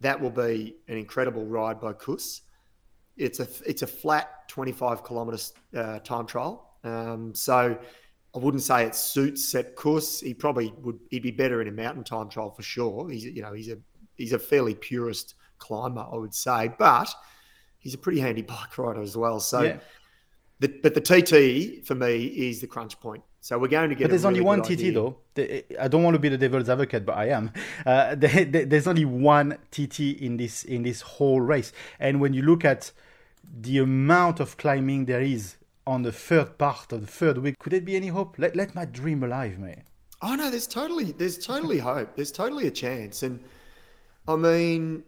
that 0.00 0.20
will 0.20 0.30
be 0.30 0.76
an 0.86 0.96
incredible 0.96 1.44
ride 1.44 1.80
by 1.80 1.92
Kuss. 1.92 2.42
It's 3.16 3.40
a 3.40 3.48
it's 3.66 3.82
a 3.82 3.86
flat 3.88 4.48
twenty 4.48 4.72
five 4.72 5.04
kilometre 5.04 5.42
uh, 5.76 5.98
time 5.98 6.26
trial. 6.26 6.76
Um, 6.84 7.34
so 7.34 7.76
I 8.34 8.38
wouldn't 8.38 8.62
say 8.62 8.84
it 8.84 8.94
suits 8.94 9.48
Sepp 9.48 9.74
Kuss. 9.74 10.20
He 10.20 10.34
probably 10.34 10.72
would. 10.78 10.98
He'd 11.10 11.22
be 11.22 11.32
better 11.32 11.60
in 11.60 11.68
a 11.68 11.72
mountain 11.72 12.04
time 12.04 12.28
trial 12.28 12.50
for 12.50 12.62
sure. 12.62 13.10
He's 13.10 13.24
you 13.24 13.42
know 13.42 13.52
he's 13.52 13.68
a 13.68 13.78
he's 14.16 14.32
a 14.32 14.38
fairly 14.38 14.74
purist 14.74 15.34
climber, 15.58 16.06
I 16.10 16.16
would 16.16 16.34
say, 16.34 16.70
but 16.78 17.12
he's 17.78 17.94
a 17.94 17.98
pretty 17.98 18.20
handy 18.20 18.42
bike 18.54 18.76
rider 18.78 19.00
as 19.00 19.16
well. 19.16 19.40
So, 19.40 19.62
yeah. 19.62 19.78
the, 20.60 20.68
but 20.82 20.94
the 20.94 21.00
TT 21.00 21.86
for 21.86 21.94
me 21.94 22.26
is 22.26 22.60
the 22.60 22.66
crunch 22.66 22.98
point. 23.00 23.22
So 23.42 23.58
we're 23.58 23.68
going 23.68 23.88
to 23.88 23.94
get. 23.94 24.04
But 24.04 24.10
there's 24.10 24.24
really 24.24 24.40
only 24.40 24.46
one 24.46 24.62
TT 24.62 24.92
though. 24.92 25.16
I 25.80 25.88
don't 25.88 26.02
want 26.02 26.14
to 26.14 26.18
be 26.18 26.28
the 26.28 26.36
devil's 26.36 26.68
advocate, 26.68 27.06
but 27.06 27.16
I 27.16 27.28
am. 27.28 27.52
Uh, 27.86 28.14
there's 28.18 28.86
only 28.86 29.06
one 29.06 29.56
TT 29.70 30.20
in 30.20 30.36
this 30.36 30.64
in 30.64 30.82
this 30.82 31.00
whole 31.00 31.40
race, 31.40 31.72
and 31.98 32.20
when 32.20 32.34
you 32.34 32.42
look 32.42 32.64
at 32.64 32.92
the 33.42 33.78
amount 33.78 34.40
of 34.40 34.58
climbing 34.58 35.06
there 35.06 35.22
is 35.22 35.56
on 35.90 36.02
the 36.02 36.12
third 36.12 36.56
part 36.56 36.92
of 36.92 37.00
the 37.00 37.06
third 37.06 37.38
week, 37.38 37.58
could 37.58 37.72
there 37.72 37.80
be 37.80 37.96
any 37.96 38.06
hope? 38.06 38.38
Let 38.38 38.54
let 38.54 38.76
my 38.76 38.84
dream 38.84 39.24
alive, 39.24 39.58
mate. 39.58 39.82
Oh 40.22 40.36
no, 40.36 40.48
there's 40.48 40.68
totally 40.68 41.10
there's 41.12 41.36
totally 41.44 41.78
hope. 41.78 42.14
There's 42.14 42.30
totally 42.30 42.68
a 42.68 42.70
chance, 42.70 43.24
and 43.24 43.40
I 44.28 44.36
mean, 44.36 45.02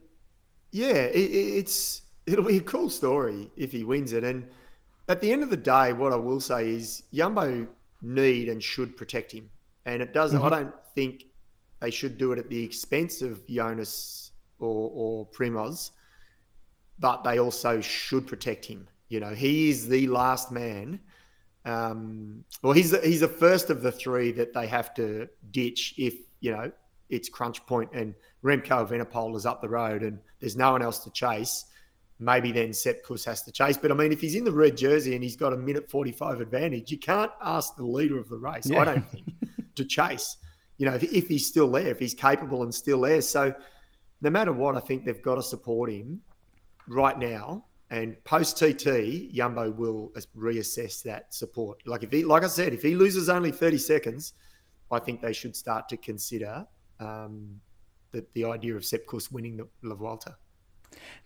yeah, 0.72 1.04
it, 1.20 1.30
it's 1.60 2.02
it'll 2.26 2.44
be 2.44 2.56
a 2.56 2.62
cool 2.62 2.90
story 2.90 3.48
if 3.56 3.70
he 3.70 3.84
wins 3.84 4.12
it. 4.12 4.24
And 4.24 4.48
at 5.08 5.20
the 5.20 5.32
end 5.32 5.44
of 5.44 5.50
the 5.50 5.56
day, 5.56 5.92
what 5.92 6.12
I 6.12 6.16
will 6.16 6.40
say 6.40 6.70
is 6.70 7.04
Jumbo 7.14 7.68
need 8.02 8.48
and 8.48 8.60
should 8.60 8.96
protect 8.96 9.30
him, 9.30 9.48
and 9.86 10.02
it 10.02 10.12
doesn't. 10.12 10.40
Mm-hmm. 10.40 10.52
I 10.52 10.58
don't 10.58 10.74
think 10.96 11.26
they 11.80 11.92
should 11.92 12.18
do 12.18 12.32
it 12.32 12.40
at 12.40 12.48
the 12.48 12.62
expense 12.64 13.22
of 13.22 13.46
Jonas 13.46 14.32
or 14.58 14.90
or 14.92 15.26
Primoz, 15.26 15.92
but 16.98 17.22
they 17.22 17.38
also 17.38 17.80
should 17.80 18.26
protect 18.26 18.64
him. 18.64 18.88
You 19.12 19.20
know, 19.20 19.34
he 19.34 19.68
is 19.68 19.88
the 19.88 20.06
last 20.08 20.50
man. 20.50 20.98
Um, 21.64 22.44
well, 22.62 22.72
he's 22.72 22.90
the, 22.90 23.00
he's 23.00 23.20
the 23.20 23.28
first 23.28 23.68
of 23.68 23.82
the 23.82 23.92
three 23.92 24.32
that 24.32 24.54
they 24.54 24.66
have 24.66 24.94
to 24.94 25.28
ditch 25.50 25.94
if 25.98 26.14
you 26.40 26.50
know 26.50 26.72
it's 27.10 27.28
crunch 27.28 27.64
point 27.66 27.90
and 27.92 28.14
Remco 28.42 28.88
Evenepoel 28.88 29.36
is 29.36 29.44
up 29.44 29.60
the 29.60 29.68
road 29.68 30.02
and 30.02 30.18
there's 30.40 30.56
no 30.56 30.72
one 30.72 30.82
else 30.82 31.00
to 31.00 31.10
chase, 31.10 31.66
maybe 32.18 32.52
then 32.52 32.72
Sepp 32.72 33.04
Kuss 33.04 33.24
has 33.26 33.42
to 33.42 33.52
chase. 33.52 33.76
But 33.76 33.92
I 33.92 33.94
mean, 33.94 34.12
if 34.12 34.20
he's 34.20 34.34
in 34.34 34.44
the 34.44 34.52
red 34.52 34.76
jersey 34.78 35.14
and 35.14 35.22
he's 35.22 35.36
got 35.36 35.52
a 35.52 35.56
minute 35.56 35.90
45 35.90 36.40
advantage, 36.40 36.90
you 36.90 36.98
can't 36.98 37.30
ask 37.42 37.76
the 37.76 37.84
leader 37.84 38.18
of 38.18 38.30
the 38.30 38.38
race, 38.38 38.66
yeah. 38.66 38.80
I 38.80 38.84
don't 38.86 39.10
think, 39.10 39.26
to 39.76 39.84
chase. 39.84 40.38
You 40.78 40.86
know, 40.86 40.94
if, 40.94 41.04
if 41.04 41.28
he's 41.28 41.46
still 41.46 41.70
there, 41.70 41.88
if 41.88 41.98
he's 41.98 42.14
capable 42.14 42.62
and 42.62 42.74
still 42.74 43.02
there. 43.02 43.20
So 43.20 43.54
no 44.22 44.30
matter 44.30 44.52
what, 44.52 44.74
I 44.74 44.80
think 44.80 45.04
they've 45.04 45.22
got 45.22 45.34
to 45.34 45.42
support 45.42 45.90
him 45.90 46.22
right 46.88 47.18
now. 47.18 47.66
And 47.92 48.16
post 48.24 48.56
TT, 48.56 49.30
Jumbo 49.34 49.70
will 49.70 50.12
reassess 50.34 51.02
that 51.02 51.34
support. 51.34 51.78
Like 51.86 52.02
if 52.02 52.10
he, 52.10 52.24
like 52.24 52.42
I 52.42 52.46
said, 52.46 52.72
if 52.72 52.80
he 52.80 52.94
loses 52.94 53.28
only 53.28 53.52
30 53.52 53.76
seconds, 53.76 54.32
I 54.90 54.98
think 54.98 55.20
they 55.20 55.34
should 55.34 55.54
start 55.54 55.90
to 55.90 55.98
consider 55.98 56.66
um, 57.00 57.60
the, 58.10 58.24
the 58.32 58.46
idea 58.46 58.76
of 58.76 58.84
Sepp 58.86 59.06
Kuss 59.06 59.30
winning 59.30 59.58
the 59.58 59.68
La 59.82 59.94
Vuelta. 59.94 60.36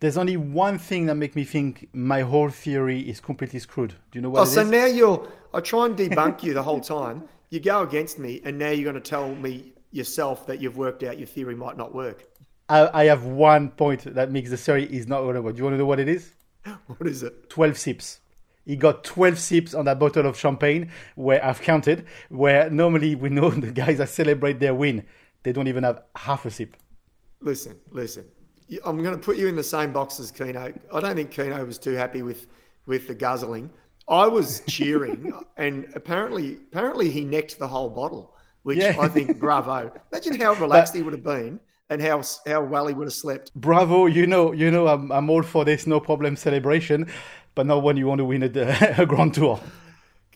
There's 0.00 0.18
only 0.18 0.36
one 0.36 0.76
thing 0.76 1.06
that 1.06 1.14
makes 1.14 1.36
me 1.36 1.44
think 1.44 1.88
my 1.92 2.22
whole 2.22 2.50
theory 2.50 2.98
is 2.98 3.20
completely 3.20 3.60
screwed. 3.60 3.90
Do 4.10 4.18
you 4.18 4.20
know 4.22 4.30
what? 4.30 4.42
Oh, 4.42 4.44
so 4.44 4.62
is? 4.62 4.68
now 4.68 4.86
you're. 4.86 5.28
I 5.54 5.60
try 5.60 5.86
and 5.86 5.96
debunk 5.96 6.42
you 6.42 6.52
the 6.52 6.64
whole 6.64 6.80
time. 6.80 7.28
You 7.50 7.60
go 7.60 7.82
against 7.82 8.18
me, 8.18 8.40
and 8.44 8.58
now 8.58 8.70
you're 8.70 8.90
going 8.90 9.00
to 9.00 9.10
tell 9.10 9.32
me 9.36 9.72
yourself 9.92 10.48
that 10.48 10.60
you've 10.60 10.76
worked 10.76 11.04
out 11.04 11.16
your 11.16 11.28
theory 11.28 11.54
might 11.54 11.76
not 11.76 11.94
work. 11.94 12.26
I, 12.68 13.02
I 13.02 13.04
have 13.04 13.24
one 13.24 13.70
point 13.70 14.02
that 14.14 14.32
makes 14.32 14.50
the 14.50 14.56
theory 14.56 14.84
is 14.84 15.06
not 15.06 15.20
going 15.20 15.36
to 15.36 15.42
work. 15.42 15.54
Do 15.54 15.58
you 15.58 15.64
want 15.64 15.74
to 15.74 15.78
know 15.78 15.86
what 15.86 16.00
it 16.00 16.08
is? 16.08 16.32
What 16.86 17.08
is 17.08 17.22
it? 17.22 17.48
Twelve 17.50 17.78
sips. 17.78 18.20
He 18.64 18.74
got 18.74 19.04
12 19.04 19.38
sips 19.38 19.74
on 19.74 19.84
that 19.84 20.00
bottle 20.00 20.26
of 20.26 20.36
champagne 20.36 20.90
where 21.14 21.44
I've 21.44 21.62
counted, 21.62 22.04
where 22.30 22.68
normally 22.68 23.14
we 23.14 23.28
know 23.28 23.50
the 23.66 23.70
guys 23.70 23.98
that 23.98 24.08
celebrate 24.08 24.58
their 24.58 24.74
win 24.74 25.04
they 25.46 25.52
don't 25.52 25.68
even 25.68 25.84
have 25.84 26.02
half 26.16 26.44
a 26.44 26.50
sip. 26.50 26.76
Listen, 27.40 27.76
listen. 27.92 28.24
I'm 28.84 29.00
going 29.00 29.14
to 29.14 29.24
put 29.24 29.36
you 29.36 29.46
in 29.46 29.54
the 29.54 29.62
same 29.62 29.92
box 29.92 30.18
as 30.18 30.32
Keno. 30.32 30.72
I 30.92 31.00
don't 31.00 31.14
think 31.14 31.30
Keno 31.30 31.64
was 31.64 31.78
too 31.78 31.92
happy 31.92 32.22
with 32.22 32.48
with 32.86 33.06
the 33.06 33.14
guzzling. 33.14 33.70
I 34.08 34.26
was 34.26 34.62
cheering, 34.68 35.32
and 35.56 35.86
apparently, 35.94 36.54
apparently 36.54 37.10
he 37.10 37.24
necked 37.24 37.60
the 37.60 37.68
whole 37.68 37.88
bottle, 37.88 38.34
which 38.64 38.78
yeah. 38.78 38.96
I 38.98 39.06
think 39.06 39.38
bravo. 39.38 39.92
Imagine 40.10 40.40
how 40.40 40.54
relaxed 40.54 40.94
but, 40.94 40.98
he 40.98 41.04
would 41.04 41.12
have 41.12 41.22
been, 41.22 41.60
and 41.90 42.02
how 42.02 42.22
how 42.46 42.62
well 42.62 42.86
he 42.86 42.94
would 42.94 43.06
have 43.06 43.14
slept. 43.14 43.54
Bravo! 43.54 44.06
You 44.06 44.26
know, 44.26 44.52
you 44.52 44.70
know, 44.70 44.88
I'm 44.88 45.10
I'm 45.12 45.30
all 45.30 45.42
for 45.42 45.64
this 45.64 45.86
no 45.86 46.00
problem 46.00 46.36
celebration, 46.36 47.10
but 47.54 47.66
not 47.66 47.82
when 47.82 47.96
you 47.96 48.06
want 48.06 48.18
to 48.18 48.24
win 48.24 48.42
a, 48.42 48.94
a 48.98 49.06
Grand 49.06 49.34
Tour, 49.34 49.60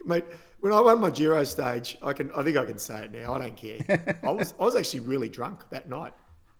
mate 0.04 0.24
when 0.60 0.72
I 0.72 0.80
won 0.80 1.00
my 1.00 1.10
Giro 1.10 1.42
stage, 1.44 1.98
I 2.02 2.12
can 2.12 2.30
I 2.32 2.42
think 2.42 2.56
I 2.56 2.64
can 2.64 2.78
say 2.78 3.04
it 3.04 3.12
now. 3.12 3.34
I 3.34 3.38
don't 3.38 3.56
care. 3.56 4.18
I 4.22 4.30
was 4.30 4.54
I 4.60 4.64
was 4.64 4.76
actually 4.76 5.00
really 5.00 5.28
drunk 5.28 5.64
that 5.70 5.88
night. 5.88 6.12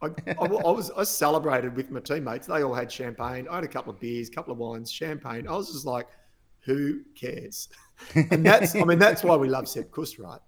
I, 0.03 0.07
I, 0.07 0.47
I, 0.47 0.71
was 0.71 0.91
I 0.93 1.05
celebrated 1.05 1.77
with 1.77 1.91
my 1.91 2.01
teammates. 2.01 2.47
They 2.47 2.63
all 2.63 2.73
had 2.73 2.91
champagne. 2.91 3.47
I 3.51 3.57
had 3.57 3.65
a 3.65 3.69
couple 3.69 3.93
of 3.93 4.01
beers, 4.01 4.29
a 4.29 4.33
couple 4.33 4.51
of 4.51 4.59
wines, 4.59 4.91
champagne. 4.91 5.47
I 5.47 5.53
was 5.55 5.71
just 5.71 5.85
like, 5.85 6.07
who 6.61 7.03
cares? 7.15 7.69
And 8.15 8.47
that's 8.47 8.75
I 8.75 8.85
mean 8.85 8.99
that's 8.99 9.23
why 9.23 9.37
we 9.37 9.49
love 9.49 9.69
Sepp 9.69 9.91
Kuss, 9.91 10.19
right? 10.19 10.41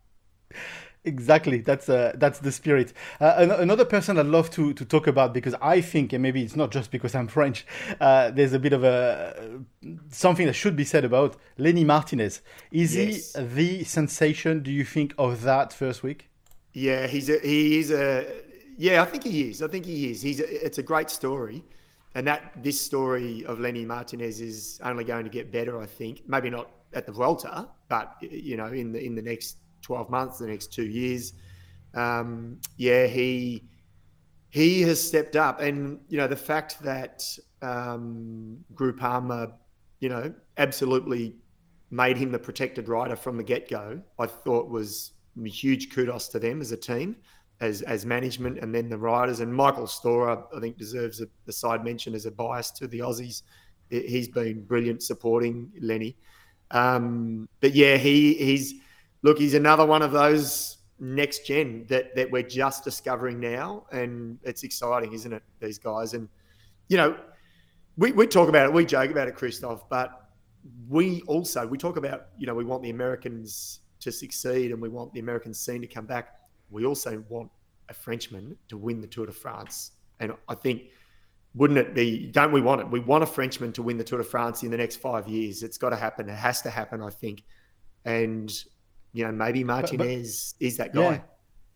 Exactly, 1.05 1.59
that's 1.59 1.89
uh, 1.89 2.13
that's 2.15 2.39
the 2.39 2.53
spirit. 2.53 2.93
Uh, 3.21 3.49
another 3.59 3.85
person 3.85 4.19
I'd 4.19 4.27
love 4.27 4.51
to 4.51 4.73
to 4.73 4.85
talk 4.85 5.09
about 5.09 5.35
because 5.35 5.55
I 5.61 5.81
think, 5.81 6.13
and 6.13 6.23
maybe 6.23 6.45
it's 6.45 6.55
not 6.55 6.71
just 6.71 6.93
because 6.93 7.13
I'm 7.17 7.27
French, 7.39 7.67
uh, 8.01 8.31
there's 8.31 8.53
a 8.53 8.61
bit 8.61 8.73
of 8.73 8.85
a 8.85 9.65
something 10.11 10.47
that 10.47 10.53
should 10.53 10.77
be 10.77 10.85
said 10.85 11.05
about 11.05 11.37
Lenny 11.59 11.83
Martinez. 11.83 12.41
Is 12.71 12.95
yes. 12.95 13.35
he 13.35 13.43
the 13.43 13.85
sensation? 13.85 14.63
Do 14.63 14.71
you 14.71 14.85
think 14.85 15.13
of 15.19 15.43
that 15.43 15.73
first 15.73 16.05
week? 16.05 16.31
Yeah, 16.73 17.09
he's 17.09 17.29
a, 17.29 17.41
he 17.41 17.81
is 17.81 17.91
a 17.91 18.25
yeah. 18.79 19.03
I 19.03 19.05
think 19.05 19.25
he 19.25 19.51
is. 19.51 19.61
I 19.61 19.67
think 19.67 19.85
he 19.85 20.09
is. 20.09 20.23
He's 20.23 20.39
a, 20.39 20.67
it's 20.67 20.79
a 20.79 20.85
great 20.85 21.11
story, 21.11 21.65
and 22.15 22.29
that 22.29 22.53
this 22.63 22.81
story 22.81 23.45
of 23.47 23.59
Lenny 23.59 23.85
Martinez 23.85 24.41
is 24.41 24.81
only 24.85 25.03
going 25.03 25.25
to 25.25 25.31
get 25.31 25.51
better. 25.51 25.83
I 25.83 25.87
think 25.87 26.23
maybe 26.29 26.49
not 26.49 26.71
at 26.95 27.07
the 27.07 27.13
Vuelta, 27.13 27.69
but 27.89 28.17
you 28.21 28.57
know 28.57 28.67
in 28.67 28.93
the 28.93 29.05
in 29.05 29.17
the 29.17 29.23
next 29.23 29.57
12 29.83 30.11
months, 30.11 30.39
the 30.39 30.47
next 30.47 30.73
two 30.73 30.87
years. 30.87 31.35
Um, 31.95 32.59
yeah, 32.77 33.07
he 33.07 33.65
he 34.51 34.83
has 34.83 35.07
stepped 35.07 35.37
up, 35.37 35.61
and 35.61 35.99
you 36.09 36.19
know 36.19 36.27
the 36.27 36.37
fact 36.37 36.83
that 36.83 37.25
um, 37.63 38.59
Groupama, 38.75 39.53
you 40.01 40.09
know, 40.09 40.33
absolutely 40.59 41.37
made 41.91 42.17
him 42.17 42.33
the 42.33 42.39
protected 42.39 42.89
rider 42.89 43.17
from 43.17 43.37
the 43.37 43.43
get 43.43 43.69
go. 43.69 44.01
I 44.19 44.27
thought 44.27 44.69
was 44.69 45.13
a 45.43 45.49
huge 45.49 45.91
kudos 45.91 46.29
to 46.29 46.39
them 46.39 46.61
as 46.61 46.73
a 46.73 46.77
team, 46.77 47.17
as 47.61 47.83
as 47.83 48.05
management, 48.07 48.59
and 48.59 48.75
then 48.75 48.89
the 48.89 48.99
riders. 48.99 49.41
And 49.41 49.55
Michael 49.55 49.87
Storer, 49.87 50.45
I 50.55 50.61
think, 50.61 50.77
deserves 50.79 51.21
a, 51.21 51.27
a 51.47 51.53
side 51.53 51.85
mention 51.85 52.15
as 52.15 52.27
a 52.27 52.31
bias 52.31 52.71
to 52.73 52.87
the 52.87 53.01
Aussies. 53.01 53.43
He's 53.91 54.29
been 54.29 54.65
brilliant 54.65 55.03
supporting 55.03 55.71
Lenny. 55.81 56.17
Um, 56.71 57.49
but 57.61 57.75
yeah, 57.75 57.97
he 57.97 58.35
he's 58.35 58.75
look, 59.23 59.39
he's 59.39 59.55
another 59.55 59.87
one 59.87 60.03
of 60.03 60.13
those 60.13 60.79
next 60.99 61.47
gen 61.47 61.85
that 61.89 62.15
that 62.15 62.31
we're 62.31 62.43
just 62.43 62.85
discovering 62.85 63.41
now, 63.41 63.87
and 63.93 64.39
it's 64.43 64.63
exciting, 64.63 65.13
isn't 65.13 65.33
it? 65.33 65.43
These 65.61 65.79
guys, 65.79 66.15
and 66.15 66.29
you 66.89 66.97
know, 66.97 67.17
we 67.97 68.13
we 68.13 68.27
talk 68.27 68.49
about 68.49 68.67
it, 68.67 68.73
we 68.73 68.85
joke 68.85 69.11
about 69.11 69.29
it, 69.29 69.35
Christophe, 69.35 69.83
but 69.89 70.31
we 70.89 71.23
also 71.23 71.67
we 71.67 71.79
talk 71.79 71.97
about 71.97 72.27
you 72.39 72.47
know 72.47 72.55
we 72.55 72.65
want 72.65 72.83
the 72.83 72.91
Americans 72.91 73.81
to 74.01 74.13
succeed 74.13 74.73
and 74.73 74.81
we 74.81 74.89
want 74.89 75.13
the 75.13 75.21
American 75.21 75.55
scene 75.55 75.81
to 75.81 75.87
come 75.87 76.07
back. 76.07 76.35
We 76.71 76.85
also 76.85 77.25
want 77.29 77.51
a 77.89 77.95
Frenchman 77.95 78.57
to 78.69 78.77
win 78.77 79.01
the 79.01 79.07
Tour 79.07 79.27
de 79.27 79.33
France, 79.33 79.93
and 80.21 80.33
I 80.49 80.55
think 80.55 80.83
wouldn't 81.55 81.79
it 81.79 81.95
be? 81.95 82.29
Don't 82.29 82.53
we 82.53 82.63
want 82.63 82.81
it? 82.81 82.91
We 82.91 83.01
want 83.01 83.23
a 83.23 83.27
Frenchman 83.27 83.73
to 83.73 83.83
win 83.83 83.99
the 83.99 84.05
Tour 84.05 84.19
de 84.19 84.25
France 84.25 84.63
in 84.63 84.71
the 84.71 84.77
next 84.77 84.97
five 84.97 85.29
years. 85.29 85.63
It's 85.63 85.77
got 85.77 85.91
to 85.91 85.97
happen. 85.97 86.29
It 86.29 86.35
has 86.35 86.63
to 86.63 86.71
happen. 86.71 87.03
I 87.03 87.11
think, 87.11 87.43
and 88.05 88.51
you 89.13 89.25
know, 89.25 89.33
maybe 89.33 89.65
Martinez 89.65 90.55
but, 90.55 90.59
but, 90.59 90.67
is 90.67 90.77
that 90.79 90.95
guy. 90.95 91.03
Yeah. 91.03 91.21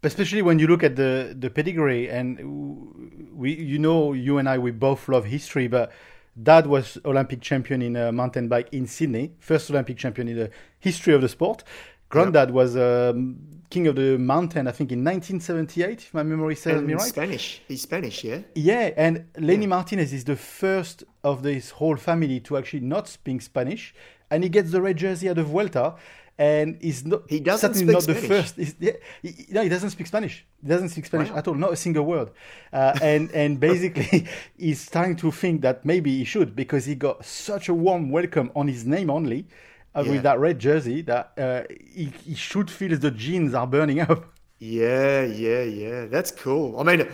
Especially 0.02 0.42
when 0.42 0.58
you 0.58 0.66
look 0.66 0.82
at 0.82 0.96
the 0.96 1.34
the 1.36 1.50
pedigree, 1.50 2.08
and 2.08 3.28
we, 3.32 3.54
you 3.54 3.78
know, 3.78 4.12
you 4.12 4.38
and 4.38 4.48
I, 4.48 4.58
we 4.58 4.70
both 4.70 5.08
love 5.08 5.24
history, 5.24 5.68
but 5.68 5.92
Dad 6.40 6.66
was 6.66 6.98
Olympic 7.04 7.40
champion 7.40 7.82
in 7.82 7.96
a 7.96 8.12
mountain 8.12 8.48
bike 8.48 8.68
in 8.72 8.86
Sydney, 8.86 9.32
first 9.38 9.70
Olympic 9.70 9.96
champion 9.96 10.28
in 10.28 10.36
the 10.36 10.50
history 10.78 11.14
of 11.14 11.22
the 11.22 11.28
sport. 11.28 11.64
Granddad 12.08 12.50
yep. 12.50 12.54
was 12.54 12.76
um, 12.76 13.36
king 13.70 13.86
of 13.86 13.96
the 13.96 14.16
mountain, 14.18 14.68
I 14.68 14.72
think, 14.72 14.92
in 14.92 15.02
1978, 15.02 16.02
if 16.02 16.14
my 16.14 16.22
memory 16.22 16.54
serves 16.54 16.78
and 16.78 16.86
me 16.86 16.94
right. 16.94 17.02
Spanish. 17.02 17.62
He's 17.66 17.82
Spanish, 17.82 18.22
yeah. 18.22 18.40
Yeah, 18.54 18.92
and 18.96 19.24
Lenny 19.38 19.62
yeah. 19.62 19.68
Martinez 19.68 20.12
is 20.12 20.24
the 20.24 20.36
first 20.36 21.04
of 21.24 21.42
this 21.42 21.70
whole 21.70 21.96
family 21.96 22.38
to 22.40 22.56
actually 22.56 22.80
not 22.80 23.08
speak 23.08 23.42
Spanish, 23.42 23.94
and 24.30 24.44
he 24.44 24.48
gets 24.48 24.70
the 24.70 24.82
red 24.82 24.98
jersey 24.98 25.28
at 25.28 25.36
the 25.36 25.44
Vuelta 25.44 25.94
and 26.38 26.76
he's 26.82 27.04
not 27.06 27.22
he 27.28 27.40
doesn't 27.40 27.74
certainly 27.74 27.92
not 27.94 28.02
Spanish. 28.02 28.22
the 28.22 28.28
first 28.28 28.56
he's, 28.56 28.74
yeah, 28.78 28.92
he, 29.22 29.46
no 29.50 29.62
he 29.62 29.68
doesn't 29.68 29.90
speak 29.90 30.06
spanish 30.06 30.44
he 30.62 30.68
doesn't 30.68 30.90
speak 30.90 31.06
spanish 31.06 31.30
wow. 31.30 31.38
at 31.38 31.48
all 31.48 31.54
not 31.54 31.72
a 31.72 31.76
single 31.76 32.04
word 32.04 32.30
uh, 32.72 32.98
and 33.02 33.30
and 33.32 33.58
basically 33.68 34.26
he's 34.58 34.88
trying 34.90 35.16
to 35.16 35.30
think 35.30 35.62
that 35.62 35.84
maybe 35.84 36.10
he 36.18 36.24
should 36.24 36.54
because 36.54 36.84
he 36.84 36.94
got 36.94 37.24
such 37.24 37.68
a 37.68 37.74
warm 37.74 38.10
welcome 38.10 38.50
on 38.54 38.68
his 38.68 38.84
name 38.84 39.08
only 39.10 39.46
uh, 39.94 40.02
Yeah. 40.04 40.12
with 40.12 40.22
that 40.24 40.38
red 40.38 40.58
jersey 40.58 41.00
that 41.02 41.32
uh, 41.38 41.62
he, 41.94 42.12
he 42.24 42.34
should 42.34 42.70
feel 42.70 42.96
the 42.98 43.10
genes 43.10 43.54
are 43.54 43.66
burning 43.66 44.00
up. 44.00 44.26
Yeah, 44.58 45.22
yeah, 45.24 45.62
yeah. 45.62 46.04
That's 46.06 46.30
cool. 46.30 46.78
I 46.78 46.82
mean, 46.82 47.08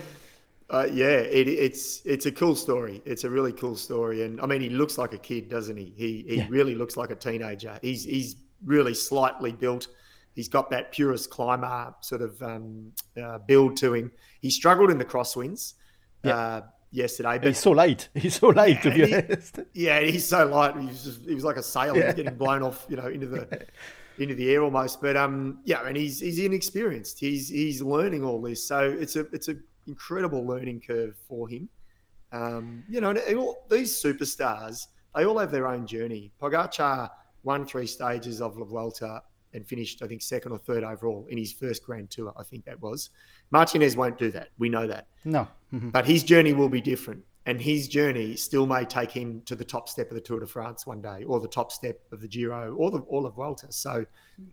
uh, 0.71 0.89
yeah, 0.93 1.19
it, 1.39 1.47
it's 1.49 2.03
it's 2.05 2.27
a 2.27 2.33
cool 2.33 2.57
story. 2.57 3.01
It's 3.05 3.25
a 3.25 3.31
really 3.31 3.53
cool 3.53 3.77
story, 3.77 4.25
and 4.25 4.41
I 4.41 4.47
mean, 4.47 4.61
he 4.61 4.69
looks 4.69 4.99
like 4.99 5.13
a 5.13 5.19
kid, 5.19 5.49
doesn't 5.49 5.77
he? 5.77 5.93
He 5.97 6.25
he 6.29 6.37
Yeah. 6.39 6.47
really 6.51 6.75
looks 6.75 6.97
like 6.97 7.11
a 7.11 7.17
teenager. 7.17 7.79
He's 7.83 8.05
he's 8.05 8.37
really 8.65 8.95
slightly 8.95 9.53
built. 9.53 9.89
He's 10.35 10.49
got 10.49 10.71
that 10.71 10.93
purest 10.93 11.31
climber 11.31 11.95
sort 12.01 12.23
of 12.23 12.43
um, 12.43 12.93
uh, 13.23 13.39
build 13.39 13.77
to 13.79 13.93
him. 13.95 14.11
He 14.41 14.51
struggled 14.51 14.91
in 14.91 14.99
the 14.99 15.05
crosswinds 15.05 15.75
Yeah. 16.25 16.37
uh, 16.37 16.61
yesterday, 16.91 17.39
But 17.39 17.49
He's 17.49 17.59
so 17.59 17.73
light. 17.73 18.09
He's 18.15 18.37
so 18.37 18.49
light, 18.49 18.83
to 18.83 18.91
be 18.91 19.01
Yeah, 19.01 19.07
he- 19.07 19.15
honest. 19.15 19.59
yeah, 19.75 20.01
he's 20.01 20.27
so 20.27 20.47
light. 20.47 20.77
He 20.79 20.87
was 20.87 21.05
just, 21.05 21.21
he 21.27 21.35
was 21.35 21.45
like 21.45 21.57
a 21.57 21.63
sail. 21.63 21.95
He 21.95 22.01
Yeah. 22.01 22.07
was 22.07 22.15
getting 22.15 22.35
blown 22.37 22.63
off, 22.63 22.87
you 22.89 22.97
know, 22.97 23.09
into 23.09 23.27
the 23.27 23.67
into 24.19 24.35
the 24.35 24.51
air 24.53 24.63
almost. 24.63 25.01
But 25.03 25.17
um, 25.17 25.61
yeah, 25.65 25.87
and 25.87 25.97
he's 25.97 26.21
he's 26.21 26.39
inexperienced. 26.39 27.19
He's 27.21 27.49
he's 27.51 27.83
learning 27.83 28.25
all 28.25 28.41
this, 28.41 28.67
so 28.67 28.81
it's 28.89 29.17
a 29.17 29.21
it's 29.33 29.49
a 29.49 29.57
incredible 29.87 30.47
learning 30.47 30.81
curve 30.87 31.17
for 31.29 31.49
him. 31.49 31.69
Um, 32.33 32.85
you 32.89 33.01
know, 33.03 33.15
all, 33.37 33.67
these 33.71 34.01
superstars, 34.03 34.87
they 35.15 35.25
all 35.27 35.39
have 35.39 35.51
their 35.51 35.67
own 35.67 35.87
journey. 35.87 36.33
Pogacar 36.41 37.11
won 37.45 37.67
three 37.67 37.87
stages 37.87 38.41
of 38.41 38.57
La 38.57 38.65
Vuelta 38.65 39.23
and 39.55 39.67
finished, 39.67 40.03
I 40.03 40.07
think, 40.07 40.23
second 40.23 40.53
or 40.53 40.59
third 40.59 40.83
overall 40.83 41.27
in 41.29 41.37
his 41.37 41.53
first 41.53 41.85
Grand 41.85 42.11
Tour. 42.11 42.33
I 42.37 42.43
think 42.43 42.65
that 42.65 42.81
was. 42.81 43.11
Martinez 43.51 43.97
won't 43.97 44.19
do 44.19 44.31
that. 44.31 44.49
We 44.59 44.69
know 44.69 44.87
that. 44.87 45.09
No. 45.25 45.47
Mhm. 45.73 45.93
But 45.93 46.07
his 46.07 46.23
journey 46.23 46.53
will 46.53 46.71
be 46.71 46.81
different. 46.81 47.25
And 47.45 47.61
his 47.61 47.89
journey 47.89 48.37
still 48.37 48.67
may 48.67 48.85
take 48.85 49.11
him 49.11 49.43
to 49.47 49.57
the 49.57 49.65
top 49.65 49.89
step 49.89 50.09
of 50.11 50.15
the 50.15 50.21
Tour 50.21 50.41
de 50.41 50.47
France 50.47 50.87
one 50.87 51.03
day, 51.03 51.25
or 51.25 51.41
the 51.41 51.49
top 51.49 51.73
step 51.73 52.01
of 52.13 52.21
the 52.21 52.29
Giro, 52.29 52.73
or 52.77 52.91
the 52.93 53.01
all 53.01 53.27
of 53.27 53.35
Vuelta. 53.35 53.73
So 53.73 54.07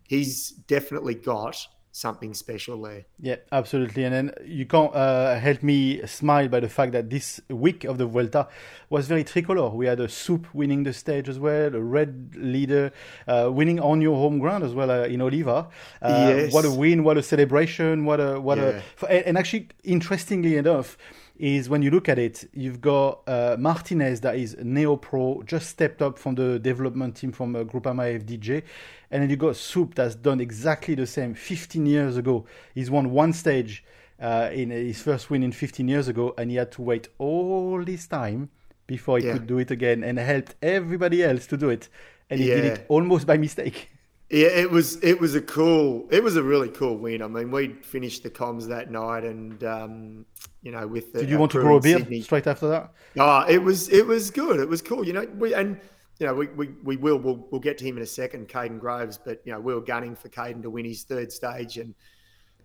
he's 0.07 0.49
definitely 0.49 1.13
got 1.13 1.67
something 1.91 2.33
special 2.33 2.81
there. 2.81 3.05
Yeah, 3.19 3.37
absolutely. 3.51 4.03
And 4.03 4.13
then 4.13 4.31
you 4.45 4.65
can't 4.65 4.93
uh, 4.95 5.39
help 5.39 5.63
me 5.63 6.05
smile 6.05 6.47
by 6.47 6.59
the 6.59 6.69
fact 6.69 6.91
that 6.91 7.09
this 7.09 7.41
week 7.49 7.83
of 7.83 7.97
the 7.97 8.05
Vuelta 8.05 8.47
was 8.89 9.07
very 9.07 9.23
tricolor. 9.23 9.69
We 9.69 9.87
had 9.87 9.99
a 9.99 10.07
Soupe 10.07 10.47
winning 10.53 10.83
the 10.83 10.93
stage 10.93 11.27
as 11.27 11.39
well, 11.39 11.73
a 11.73 11.79
red 11.81 12.35
leader 12.37 12.91
uh, 13.27 13.49
winning 13.51 13.79
on 13.79 14.01
your 14.01 14.15
home 14.15 14.39
ground 14.39 14.63
as 14.63 14.73
well 14.73 14.91
uh, 14.91 15.03
in 15.05 15.21
Oliva. 15.21 15.67
Uh, 16.01 16.27
Yes. 16.29 16.53
What 16.53 16.65
a 16.65 16.71
win! 16.71 17.03
What 17.03 17.17
a 17.17 17.23
celebration! 17.23 18.05
What 18.05 18.19
a 18.19 18.39
what 18.39 18.57
Yeah. 18.57 18.81
a 19.03 19.27
and 19.27 19.37
actually, 19.37 19.69
interestingly 19.83 20.57
enough. 20.57 20.97
Is 21.39 21.69
when 21.69 21.81
you 21.81 21.89
look 21.89 22.09
at 22.09 22.19
it, 22.19 22.49
you've 22.53 22.81
got 22.81 23.21
uh, 23.25 23.55
Martinez 23.57 24.19
that 24.21 24.35
is 24.35 24.57
neo 24.61 24.97
pro, 24.97 25.41
just 25.43 25.69
stepped 25.69 26.01
up 26.01 26.19
from 26.19 26.35
the 26.35 26.59
development 26.59 27.15
team 27.15 27.31
from 27.31 27.55
uh, 27.55 27.63
Groupama 27.63 28.21
FDJ, 28.21 28.61
and 29.09 29.23
then 29.23 29.29
you 29.29 29.37
got 29.37 29.55
Soupe 29.55 29.95
that's 29.95 30.15
done 30.15 30.41
exactly 30.41 30.95
the 30.95 31.07
same 31.07 31.33
15 31.33 31.85
years 31.85 32.17
ago. 32.17 32.45
He's 32.75 32.91
won 32.91 33.11
one 33.11 33.31
stage 33.31 33.85
uh, 34.21 34.49
in 34.51 34.69
his 34.69 35.01
first 35.01 35.29
win 35.29 35.43
in 35.43 35.53
15 35.53 35.87
years 35.87 36.09
ago, 36.09 36.33
and 36.37 36.51
he 36.51 36.57
had 36.57 36.73
to 36.73 36.81
wait 36.81 37.07
all 37.19 37.85
this 37.85 38.05
time 38.05 38.49
before 38.85 39.19
he 39.19 39.25
Yeah. 39.25 39.33
could 39.33 39.47
do 39.47 39.59
it 39.59 39.71
again, 39.71 40.03
and 40.03 40.19
helped 40.19 40.55
everybody 40.61 41.23
else 41.23 41.47
to 41.47 41.55
do 41.55 41.69
it, 41.69 41.87
and 42.29 42.41
he 42.41 42.47
did 42.47 42.65
it 42.65 42.85
almost 42.89 43.25
by 43.25 43.37
mistake. 43.37 43.89
Yeah, 44.29 44.47
it 44.47 44.69
was 44.69 45.03
it 45.03 45.19
was 45.19 45.33
a 45.33 45.41
cool 45.41 46.07
it 46.11 46.23
was 46.23 46.35
a 46.35 46.43
really 46.43 46.69
cool 46.69 46.97
win. 46.97 47.23
I 47.23 47.27
mean, 47.27 47.49
we 47.49 47.69
finished 47.81 48.21
the 48.21 48.29
comms 48.29 48.67
that 48.67 48.91
night, 48.91 49.23
and 49.23 49.63
um, 49.63 50.25
you 50.61 50.71
know, 50.71 50.85
with 50.87 51.13
the 51.13 51.21
Did 51.21 51.29
you 51.29 51.39
want 51.39 51.51
to 51.53 51.61
grow 51.61 51.77
a 51.77 51.81
beard 51.81 52.01
Sydney- 52.01 52.21
straight 52.21 52.45
after 52.45 52.69
that? 52.69 52.91
Ah, 53.17 53.45
it 53.47 53.57
was 53.61 53.89
it 53.89 54.05
was 54.05 54.29
good. 54.29 54.59
It 54.59 54.69
was 54.69 54.83
cool. 54.83 55.05
You 55.05 55.13
know, 55.13 55.27
we 55.35 55.55
and 55.55 55.79
you 56.19 56.27
know 56.27 56.35
we 56.35 56.45
we, 56.47 56.67
we 56.83 56.95
will 56.95 57.17
we'll, 57.17 57.47
we'll 57.49 57.61
get 57.61 57.79
to 57.79 57.85
him 57.85 57.97
in 57.97 58.03
a 58.03 58.07
second, 58.07 58.47
Kaden 58.49 58.79
Groves. 58.79 59.17
But 59.17 59.41
you 59.45 59.51
know, 59.51 59.59
we 59.59 59.73
were 59.73 59.81
gunning 59.81 60.15
for 60.15 60.29
Kaden 60.29 60.61
to 60.61 60.69
win 60.69 60.85
his 60.85 61.01
third 61.03 61.31
stage, 61.31 61.77
and 61.79 61.95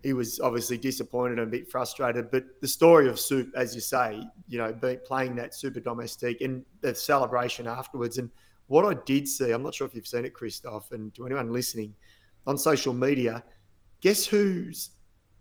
he 0.04 0.12
was 0.12 0.38
obviously 0.38 0.76
disappointed 0.76 1.38
and 1.38 1.48
a 1.48 1.50
bit 1.50 1.68
frustrated. 1.68 2.30
But 2.30 2.44
the 2.60 2.68
story 2.68 3.08
of 3.08 3.18
Soupe, 3.18 3.48
as 3.56 3.74
you 3.74 3.80
say, 3.80 4.22
you 4.46 4.58
know, 4.58 4.70
be, 4.72 4.96
playing 5.04 5.34
that 5.36 5.54
Super 5.54 5.80
Domestique 5.80 6.42
and 6.42 6.62
the 6.82 6.94
celebration 6.94 7.66
afterwards, 7.66 8.18
and 8.18 8.30
what 8.66 8.84
I 8.84 8.94
did 9.06 9.26
see, 9.26 9.50
I'm 9.50 9.62
not 9.62 9.74
sure 9.74 9.86
if 9.86 9.94
you've 9.94 10.06
seen 10.06 10.26
it, 10.26 10.34
Christophe, 10.34 10.92
and 10.92 11.12
to 11.14 11.24
anyone 11.26 11.50
listening 11.52 11.94
on 12.46 12.58
social 12.58 12.92
media, 12.92 13.42
guess 14.02 14.26
who's 14.26 14.90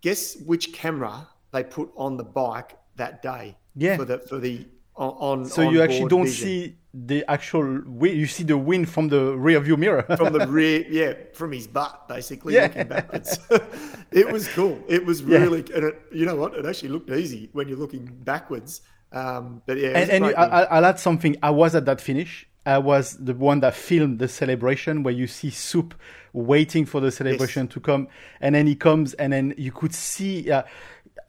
guess 0.02 0.38
which 0.46 0.72
camera 0.74 1.28
they 1.52 1.64
put 1.64 1.92
on 1.98 2.16
the 2.18 2.24
bike 2.24 2.78
that 2.96 3.22
day 3.22 3.58
Yeah. 3.76 3.98
for 3.98 4.06
the 4.06 4.20
for 4.20 4.40
the 4.40 4.66
on. 4.96 5.12
on 5.42 5.46
So 5.46 5.70
you 5.70 5.82
actually 5.82 6.08
don't 6.10 6.24
vision. 6.26 6.46
see 6.48 6.78
the 6.94 7.26
actual 7.28 7.82
win. 7.86 8.16
You 8.18 8.28
see 8.28 8.44
the 8.44 8.58
wind 8.58 8.90
from 8.90 9.10
the 9.10 9.36
rear 9.36 9.60
view 9.60 9.78
mirror. 9.78 10.04
from 10.18 10.34
the 10.34 10.48
rear, 10.48 10.86
yeah, 10.90 11.14
from 11.34 11.52
his 11.52 11.68
butt, 11.68 12.08
basically 12.08 12.54
Yeah. 12.54 12.64
looking 12.64 12.88
backwards. 12.88 13.40
it 14.12 14.32
was 14.32 14.48
cool. 14.50 14.80
It 14.88 15.06
was 15.06 15.22
Yeah. 15.22 15.40
really, 15.40 15.60
and 15.74 15.86
it, 15.86 16.02
you 16.12 16.26
know 16.26 16.36
what? 16.36 16.54
It 16.54 16.66
actually 16.66 16.90
looked 16.90 17.10
easy 17.10 17.50
when 17.54 17.68
you're 17.68 17.78
looking 17.80 18.06
backwards. 18.06 18.82
Um, 19.12 19.62
but 19.66 19.78
yeah, 19.78 19.90
and 19.90 20.10
and 20.10 20.26
I, 20.26 20.64
I'll 20.72 20.86
add 20.86 21.00
something. 21.00 21.36
I 21.44 21.52
was 21.52 21.76
at 21.76 21.86
that 21.86 22.02
finish. 22.02 22.48
I 22.66 22.78
was 22.78 23.18
the 23.18 23.34
one 23.34 23.60
that 23.60 23.76
filmed 23.76 24.20
the 24.20 24.28
celebration 24.28 25.04
where 25.04 25.14
you 25.14 25.28
see 25.28 25.50
Soupe 25.50 25.94
waiting 26.32 26.86
for 26.86 27.02
the 27.02 27.12
celebration 27.12 27.68
to 27.70 27.80
come, 27.80 28.08
and 28.40 28.56
then 28.56 28.66
he 28.68 28.76
comes, 28.76 29.14
and 29.16 29.34
then 29.34 29.54
you 29.58 29.72
could 29.72 29.94
see. 29.94 30.50
Uh, 30.50 30.64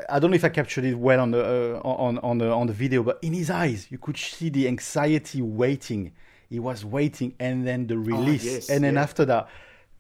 I 0.09 0.19
don't 0.19 0.31
know 0.31 0.37
if 0.37 0.45
I 0.45 0.49
captured 0.49 0.85
it 0.85 0.95
well 0.99 1.21
on 1.21 1.31
the 1.31 1.43
uh, 1.45 1.81
on 1.89 2.19
on 2.19 2.39
the 2.39 2.51
on 2.51 2.67
the 2.67 2.73
video, 2.73 3.03
but 3.03 3.19
in 3.23 3.33
his 3.33 3.51
eyes, 3.51 3.87
you 3.91 3.99
could 3.99 4.17
see 4.17 4.49
the 4.49 4.69
anxiety 4.69 5.43
waiting. 5.43 6.13
He 6.51 6.59
was 6.59 6.85
waiting, 6.85 7.35
and 7.41 7.67
then 7.67 7.87
the 7.87 7.99
release, 7.99 8.47
Oh, 8.47 8.51
yes, 8.51 8.71
and 8.71 8.85
then 8.85 8.95
yeah. 8.95 9.03
after 9.03 9.25
that, 9.25 9.49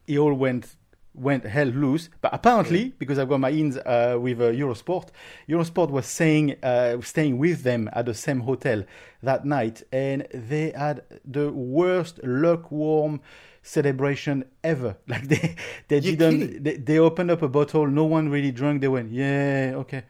it 0.07 0.19
all 0.19 0.35
went 0.35 0.77
went 1.15 1.45
hell 1.45 1.67
loose. 1.69 2.09
But 2.21 2.35
apparently, 2.35 2.93
because 2.99 3.19
I've 3.19 3.29
got 3.29 3.41
my 3.41 3.51
ins 3.51 3.77
uh, 3.77 4.19
with 4.21 4.41
uh, 4.41 4.51
Eurosport, 4.51 5.09
Eurosport 5.49 5.91
was 5.91 6.07
saying 6.07 6.57
uh, 6.63 7.01
staying 7.01 7.39
with 7.39 7.63
them 7.63 7.89
at 7.93 8.07
the 8.07 8.15
same 8.15 8.41
hotel 8.41 8.85
that 9.23 9.45
night, 9.45 9.83
and 9.93 10.27
they 10.33 10.73
had 10.77 11.03
the 11.25 11.51
worst 11.53 12.21
lukewarm 12.25 13.21
celebration 13.64 14.44
ever. 14.62 14.96
Like 15.09 15.27
they 15.29 15.57
they 15.88 15.98
You're 15.98 16.16
didn't 16.16 16.62
they, 16.64 16.77
they 16.77 16.98
opened 16.98 17.31
up 17.31 17.42
a 17.42 17.48
bottle, 17.48 17.87
no 17.88 18.05
one 18.05 18.29
really 18.29 18.53
drank. 18.53 18.81
They 18.81 18.88
went, 18.88 19.11
yeah, 19.11 19.72
okay. 19.83 20.03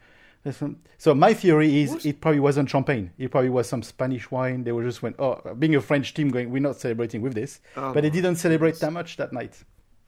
That's 0.43 0.57
fine." 0.57 0.75
So 0.97 1.15
my 1.15 1.33
theory 1.33 1.81
is 1.81 1.89
What? 1.91 2.05
it 2.05 2.21
probably 2.21 2.39
wasn't 2.39 2.69
champagne. 2.69 3.11
It 3.17 3.31
probably 3.31 3.49
was 3.49 3.67
some 3.67 3.81
Spanish 3.83 4.29
wine. 4.31 4.63
They 4.63 4.71
were 4.71 4.83
just 4.83 5.01
went, 5.01 5.15
oh, 5.19 5.35
being 5.57 5.75
a 5.75 5.81
French 5.81 6.13
team, 6.13 6.29
going, 6.29 6.51
we're 6.51 6.61
not 6.69 6.77
celebrating 6.77 7.21
with 7.21 7.33
this. 7.33 7.59
Oh 7.75 7.93
but 7.93 8.01
they 8.03 8.09
didn't 8.11 8.35
celebrate 8.35 8.75
that 8.79 8.93
much 8.93 9.17
that 9.17 9.31
night. 9.33 9.55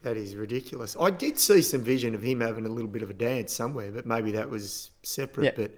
that 0.04 0.16
is 0.18 0.36
ridiculous. 0.36 0.96
I 1.00 1.10
did 1.10 1.36
see 1.40 1.62
some 1.62 1.82
vision 1.82 2.14
of 2.16 2.22
him 2.22 2.40
having 2.42 2.66
a 2.66 2.70
little 2.70 2.90
bit 2.98 3.04
of 3.04 3.10
a 3.10 3.14
dance 3.30 3.52
somewhere, 3.62 3.92
but 3.92 4.06
maybe 4.06 4.32
that 4.32 4.50
was 4.50 4.92
separate. 5.04 5.46
Yeah. 5.46 5.52
But 5.62 5.72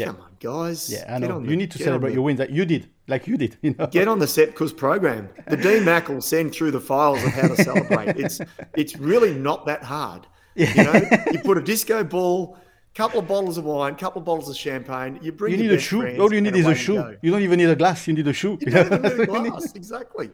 Yeah. 0.00 0.06
come 0.12 0.20
on, 0.22 0.30
guys. 0.40 0.90
Yeah, 0.92 1.14
I 1.14 1.18
know. 1.18 1.38
You 1.40 1.46
the- 1.46 1.56
need 1.56 1.70
to 1.72 1.78
celebrate 1.78 2.10
the- 2.10 2.14
your 2.16 2.24
wins 2.24 2.38
like 2.40 2.50
you 2.50 2.64
did, 2.64 2.88
like 3.08 3.26
you 3.26 3.36
did. 3.36 3.56
You 3.62 3.74
know. 3.78 3.86
Get 3.86 4.08
on 4.08 4.18
the 4.18 4.26
Sepp 4.26 4.54
Kuss 4.54 4.72
program. 4.72 5.28
The 5.48 5.56
Dean 5.66 5.84
Mac 5.84 6.08
will 6.08 6.20
send 6.20 6.52
through 6.54 6.72
the 6.72 6.80
files 6.80 7.22
of 7.24 7.30
how 7.32 7.48
to 7.48 7.56
celebrate. 7.62 8.16
It's 8.18 8.40
it's 8.76 8.96
really 8.96 9.32
not 9.34 9.66
that 9.66 9.82
hard. 9.82 10.26
You 10.56 10.66
know, 10.86 10.92
you 11.32 11.38
put 11.38 11.56
a 11.58 11.62
disco 11.62 12.02
ball, 12.04 12.58
couple 12.94 13.20
of 13.20 13.28
bottles 13.28 13.56
of 13.56 13.64
wine, 13.64 13.94
couple 13.94 14.18
of 14.20 14.26
bottles 14.26 14.48
of 14.50 14.56
champagne. 14.56 15.18
You 15.22 15.30
bring 15.32 15.52
You 15.52 15.58
need 15.58 15.72
a 15.72 15.78
shoe. 15.78 16.02
All 16.20 16.32
you 16.34 16.40
need 16.40 16.56
is 16.56 16.66
a 16.66 16.74
shoe. 16.74 17.16
You 17.22 17.30
don't 17.30 17.42
even 17.42 17.58
need 17.58 17.70
a 17.70 17.76
glass. 17.76 18.06
You 18.08 18.14
need 18.14 18.26
a 18.26 18.32
shoe. 18.32 18.58
You 18.60 18.70
don't 18.72 18.86
even 18.86 19.02
need 19.02 19.12
a 19.12 19.16
what 19.30 19.36
you 19.38 19.42
need. 19.44 19.50
glass. 19.52 19.72
Exactly. 19.74 20.30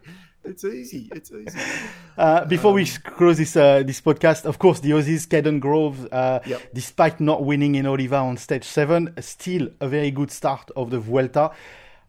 It's 0.47 0.63
easy. 0.63 1.09
It's 1.13 1.31
easy. 1.31 1.59
Uh, 2.17 2.45
before 2.45 2.71
Um, 2.71 2.75
we 2.77 2.85
close 3.17 3.37
this 3.37 3.55
uh, 3.55 3.83
this 3.85 4.01
podcast, 4.01 4.45
of 4.45 4.57
course, 4.57 4.79
the 4.79 4.89
Aussies, 4.89 5.27
Kaden 5.27 5.59
Groves, 5.59 6.03
uh, 6.11 6.39
Yep. 6.47 6.61
despite 6.73 7.19
not 7.19 7.43
winning 7.45 7.75
in 7.75 7.85
Oliva 7.85 8.15
on 8.17 8.37
stage 8.37 8.63
seven, 8.63 9.13
still 9.21 9.69
a 9.79 9.87
very 9.87 10.09
good 10.09 10.31
start 10.31 10.71
of 10.75 10.89
the 10.89 10.99
Vuelta. 10.99 11.51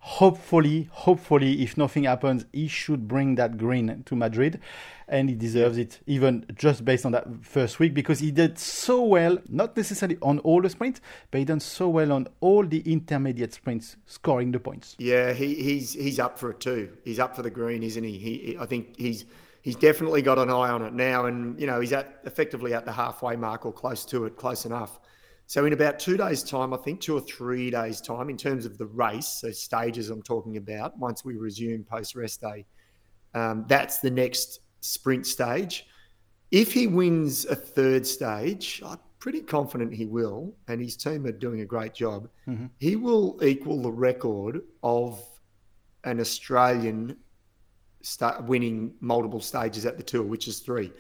Hopefully, 0.01 0.88
hopefully, 0.92 1.62
if 1.62 1.77
nothing 1.77 2.05
happens, 2.05 2.46
he 2.53 2.68
should 2.68 3.07
bring 3.07 3.35
that 3.35 3.59
green 3.59 4.03
to 4.07 4.16
Madrid, 4.16 4.61
and 5.09 5.29
he 5.29 5.35
deserves 5.35 5.79
it, 5.79 6.01
even 6.07 6.44
just 6.55 6.85
based 6.85 7.07
on 7.07 7.12
that 7.12 7.27
first 7.42 7.79
week, 7.79 7.94
because 7.94 8.18
he 8.18 8.31
did 8.31 8.59
so 8.59 9.03
well, 9.03 9.38
not 9.49 9.77
necessarily 9.77 10.18
on 10.23 10.38
all 10.40 10.61
the 10.61 10.71
sprints, 10.71 11.01
but 11.31 11.38
he 11.38 11.44
done 11.44 11.61
so 11.61 11.88
well 11.88 12.12
on 12.12 12.29
all 12.40 12.64
the 12.64 12.81
intermediate 12.81 13.55
sprints, 13.55 13.97
scoring 14.07 14.53
the 14.53 14.61
points. 14.61 14.97
Yeah, 14.99 15.33
he, 15.33 15.55
he's 15.55 15.94
he's 15.94 16.18
up 16.18 16.38
for 16.38 16.51
it 16.51 16.61
too. 16.61 16.90
He's 17.05 17.18
up 17.18 17.35
for 17.35 17.42
the 17.42 17.51
green, 17.51 17.83
isn't 17.83 18.05
he? 18.05 18.18
He, 18.18 18.57
I 18.59 18.66
think 18.66 18.97
he's 18.99 19.25
he's 19.62 19.77
definitely 19.77 20.23
got 20.23 20.38
an 20.38 20.51
eye 20.51 20.71
on 20.71 20.83
it 20.83 20.92
now, 20.92 21.27
and 21.27 21.59
you 21.61 21.66
know 21.66 21.81
he's 21.81 21.92
at 21.92 22.21
effectively 22.25 22.75
at 22.75 22.85
the 22.85 22.92
halfway 22.92 23.37
mark 23.37 23.66
or 23.66 23.73
close 23.73 24.05
to 24.07 24.27
it, 24.27 24.37
close 24.37 24.64
enough. 24.64 25.01
So 25.47 25.64
in 25.64 25.73
about 25.73 25.99
two 25.99 26.18
days' 26.18 26.42
time, 26.42 26.75
I 26.75 26.77
think 26.77 27.01
two 27.01 27.16
or 27.16 27.23
three 27.23 27.71
days' 27.71 28.03
time, 28.03 28.29
in 28.29 28.37
terms 28.37 28.66
of 28.66 28.77
the 28.77 28.85
race, 28.85 29.27
so 29.27 29.51
stages 29.51 30.11
I'm 30.11 30.23
talking 30.23 30.59
about, 30.59 30.99
once 30.99 31.25
we 31.25 31.37
resume 31.37 31.85
post 31.85 32.14
rest 32.14 32.42
day, 32.42 32.66
um, 33.33 33.64
that's 33.66 34.01
the 34.01 34.11
next 34.11 34.61
sprint 34.88 35.27
stage. 35.27 35.87
If 36.51 36.72
he 36.72 36.87
wins 36.87 37.44
a 37.44 37.55
third 37.55 38.07
stage, 38.07 38.83
I'm 38.85 38.98
pretty 39.18 39.42
confident 39.42 39.92
he 39.92 40.07
will, 40.07 40.55
and 40.66 40.81
his 40.81 40.96
team 40.96 41.27
are 41.27 41.33
doing 41.33 41.61
a 41.61 41.66
great 41.66 41.92
job. 41.92 42.29
Mm-hmm. 42.46 42.66
He 42.79 42.96
will 42.96 43.38
equal 43.42 43.83
the 43.83 43.92
record 43.92 44.62
of 44.83 45.22
an 46.05 46.20
Australian 46.20 47.16
start 48.01 48.44
winning 48.44 48.94
multiple 49.01 49.40
stages 49.40 49.85
at 49.85 49.98
the 49.98 50.03
tour, 50.03 50.22
which 50.22 50.48
is 50.48 50.61
three. 50.61 50.90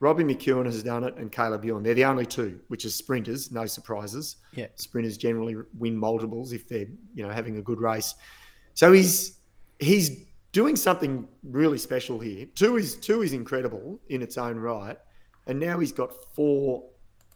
Robbie 0.00 0.24
McEwen 0.24 0.66
has 0.66 0.82
done 0.82 1.04
it, 1.04 1.16
and 1.16 1.32
Caleb 1.32 1.64
Ewan. 1.64 1.82
They're 1.82 1.94
the 1.94 2.04
only 2.04 2.26
two, 2.26 2.60
which 2.68 2.84
is 2.84 2.94
sprinters. 2.94 3.50
No 3.50 3.66
surprises. 3.66 4.36
Yeah. 4.52 4.66
Sprinters 4.76 5.16
generally 5.16 5.56
win 5.76 5.96
multiples 5.96 6.52
if 6.52 6.68
they're 6.68 6.86
you 7.14 7.26
know 7.26 7.30
having 7.30 7.56
a 7.56 7.62
good 7.62 7.80
race. 7.80 8.14
So 8.74 8.92
he's 8.92 9.38
he's 9.80 10.27
doing 10.58 10.74
something 10.74 11.28
really 11.44 11.78
special 11.78 12.18
here. 12.18 12.44
Two 12.56 12.78
is 12.78 12.96
two 12.96 13.22
is 13.22 13.32
incredible 13.32 14.00
in 14.08 14.22
its 14.22 14.36
own 14.36 14.56
right, 14.58 14.98
and 15.46 15.56
now 15.60 15.78
he's 15.78 15.92
got 15.92 16.10
four 16.34 16.82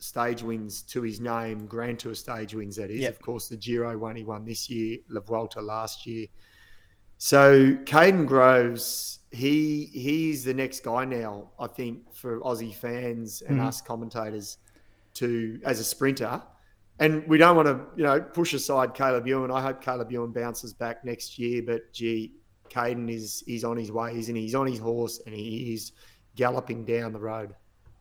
stage 0.00 0.42
wins 0.42 0.82
to 0.82 1.02
his 1.02 1.20
name, 1.20 1.64
Grand 1.66 2.00
Tour 2.00 2.16
stage 2.16 2.52
wins. 2.52 2.74
That 2.74 2.90
is, 2.90 3.02
Yep. 3.02 3.12
of 3.14 3.22
course, 3.22 3.48
the 3.48 3.56
Giro 3.56 3.96
one 3.96 4.16
he 4.16 4.24
won 4.24 4.44
this 4.44 4.68
year, 4.68 4.98
La 5.08 5.20
Vuelta 5.20 5.62
last 5.62 6.04
year. 6.04 6.26
So 7.18 7.74
Kaden 7.84 8.26
Groves, 8.26 9.20
he 9.30 9.84
he's 9.92 10.42
the 10.42 10.52
next 10.54 10.82
guy 10.82 11.04
now. 11.04 11.52
I 11.60 11.68
think 11.68 12.12
for 12.12 12.40
Aussie 12.40 12.74
fans 12.74 13.42
and 13.42 13.60
Mhm. 13.60 13.66
us 13.68 13.80
commentators 13.80 14.58
to 15.14 15.60
as 15.64 15.78
a 15.78 15.84
sprinter. 15.84 16.42
And 16.98 17.24
we 17.28 17.38
don't 17.38 17.54
want 17.54 17.68
to, 17.68 17.86
you 17.96 18.02
know, 18.02 18.20
push 18.20 18.52
aside 18.52 18.94
Caleb 18.94 19.28
Ewan. 19.28 19.52
I 19.52 19.60
hope 19.62 19.80
Caleb 19.80 20.10
Ewan 20.10 20.32
bounces 20.32 20.72
back 20.74 21.04
next 21.04 21.38
year. 21.38 21.62
But 21.62 21.92
gee, 21.92 22.34
Kaden 22.74 23.08
is 23.10 23.42
he's 23.46 23.64
on 23.64 23.76
his 23.76 23.90
way, 23.92 24.10
isn't 24.18 24.34
he? 24.34 24.42
He's 24.42 24.54
on 24.62 24.66
his 24.66 24.78
horse 24.78 25.20
and 25.26 25.34
he 25.34 25.74
is 25.74 25.92
galloping 26.36 26.84
down 26.84 27.12
the 27.12 27.20
road. 27.20 27.50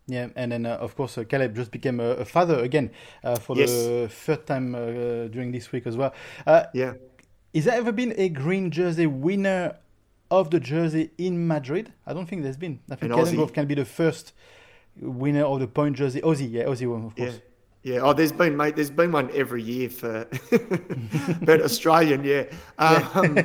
Yeah, 0.07 0.27
and 0.35 0.51
then 0.51 0.65
uh, 0.65 0.77
of 0.85 0.95
course 0.95 1.17
uh, 1.17 1.23
Caleb 1.23 1.55
just 1.55 1.71
became 1.71 1.99
a, 1.99 2.09
a 2.23 2.25
father 2.25 2.57
again 2.59 2.91
uh, 3.23 3.35
for 3.37 3.55
Yes. 3.57 3.71
the 3.71 4.07
third 4.09 4.45
time 4.47 4.75
uh, 4.75 4.79
during 5.35 5.51
this 5.51 5.71
week 5.71 5.85
as 5.87 5.95
well. 5.97 6.13
Uh, 6.45 6.63
Yeah. 6.73 6.93
Is 7.53 7.65
there 7.65 7.75
ever 7.77 7.91
been 7.91 8.13
a 8.17 8.29
green 8.29 8.71
jersey 8.71 9.07
winner 9.07 9.75
of 10.29 10.49
the 10.51 10.59
jersey 10.59 11.11
in 11.17 11.33
Madrid? 11.47 11.91
I 12.07 12.13
don't 12.13 12.25
think 12.29 12.43
there's 12.43 12.57
been. 12.65 12.79
I 12.89 12.95
think 12.95 13.11
An 13.11 13.19
Kaden 13.19 13.35
Grove 13.35 13.51
can 13.53 13.67
be 13.67 13.75
the 13.75 13.85
first 13.85 14.33
winner 14.99 15.43
of 15.43 15.59
the 15.59 15.67
point 15.67 15.97
jersey. 15.97 16.21
Aussie, 16.21 16.49
yeah, 16.49 16.63
Aussie 16.63 16.89
one, 16.89 17.05
of 17.05 17.15
course. 17.15 17.33
Yeah. 17.33 17.50
Oh, 17.85 18.13
there's 18.13 18.31
been 18.31 18.55
mate. 18.55 18.75
There's 18.75 18.91
been 18.91 19.11
one 19.11 19.29
every 19.33 19.63
year 19.63 19.89
for, 19.89 20.27
but 21.41 21.61
Australian. 21.61 22.23
Yeah. 22.23 22.43
Um, 22.77 23.37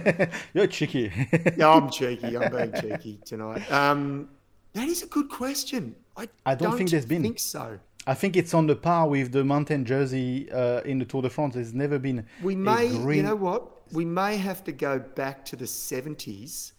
You're 0.54 0.66
cheeky. 0.66 1.10
yeah, 1.56 1.70
I'm 1.70 1.90
cheeky. 1.90 2.36
I'm 2.36 2.50
being 2.52 2.72
cheeky 2.80 3.18
tonight. 3.24 3.70
Um, 3.72 4.28
that 4.74 4.88
is 4.88 5.02
a 5.02 5.06
good 5.06 5.28
question. 5.30 5.94
I, 6.16 6.28
I 6.44 6.54
don't 6.54 6.76
think 6.76 6.90
there's 6.90 7.06
been. 7.06 7.22
Think 7.22 7.38
so. 7.38 7.78
I 8.06 8.14
think 8.14 8.36
it's 8.36 8.54
on 8.54 8.66
the 8.68 8.76
par 8.76 9.08
with 9.08 9.32
the 9.32 9.42
mountain 9.42 9.84
jersey 9.84 10.50
uh, 10.52 10.80
in 10.82 10.98
the 10.98 11.04
Tour 11.04 11.22
de 11.22 11.30
France. 11.30 11.54
There's 11.54 11.74
never 11.74 11.98
been 11.98 12.24
We 12.42 12.54
may, 12.54 12.88
green. 12.88 13.16
you 13.16 13.22
know 13.24 13.34
what? 13.34 13.90
We 13.92 14.04
may 14.04 14.36
have 14.36 14.62
to 14.64 14.72
go 14.72 14.98
back 14.98 15.44
to 15.46 15.56
the 15.56 15.64
70s. 15.64 16.72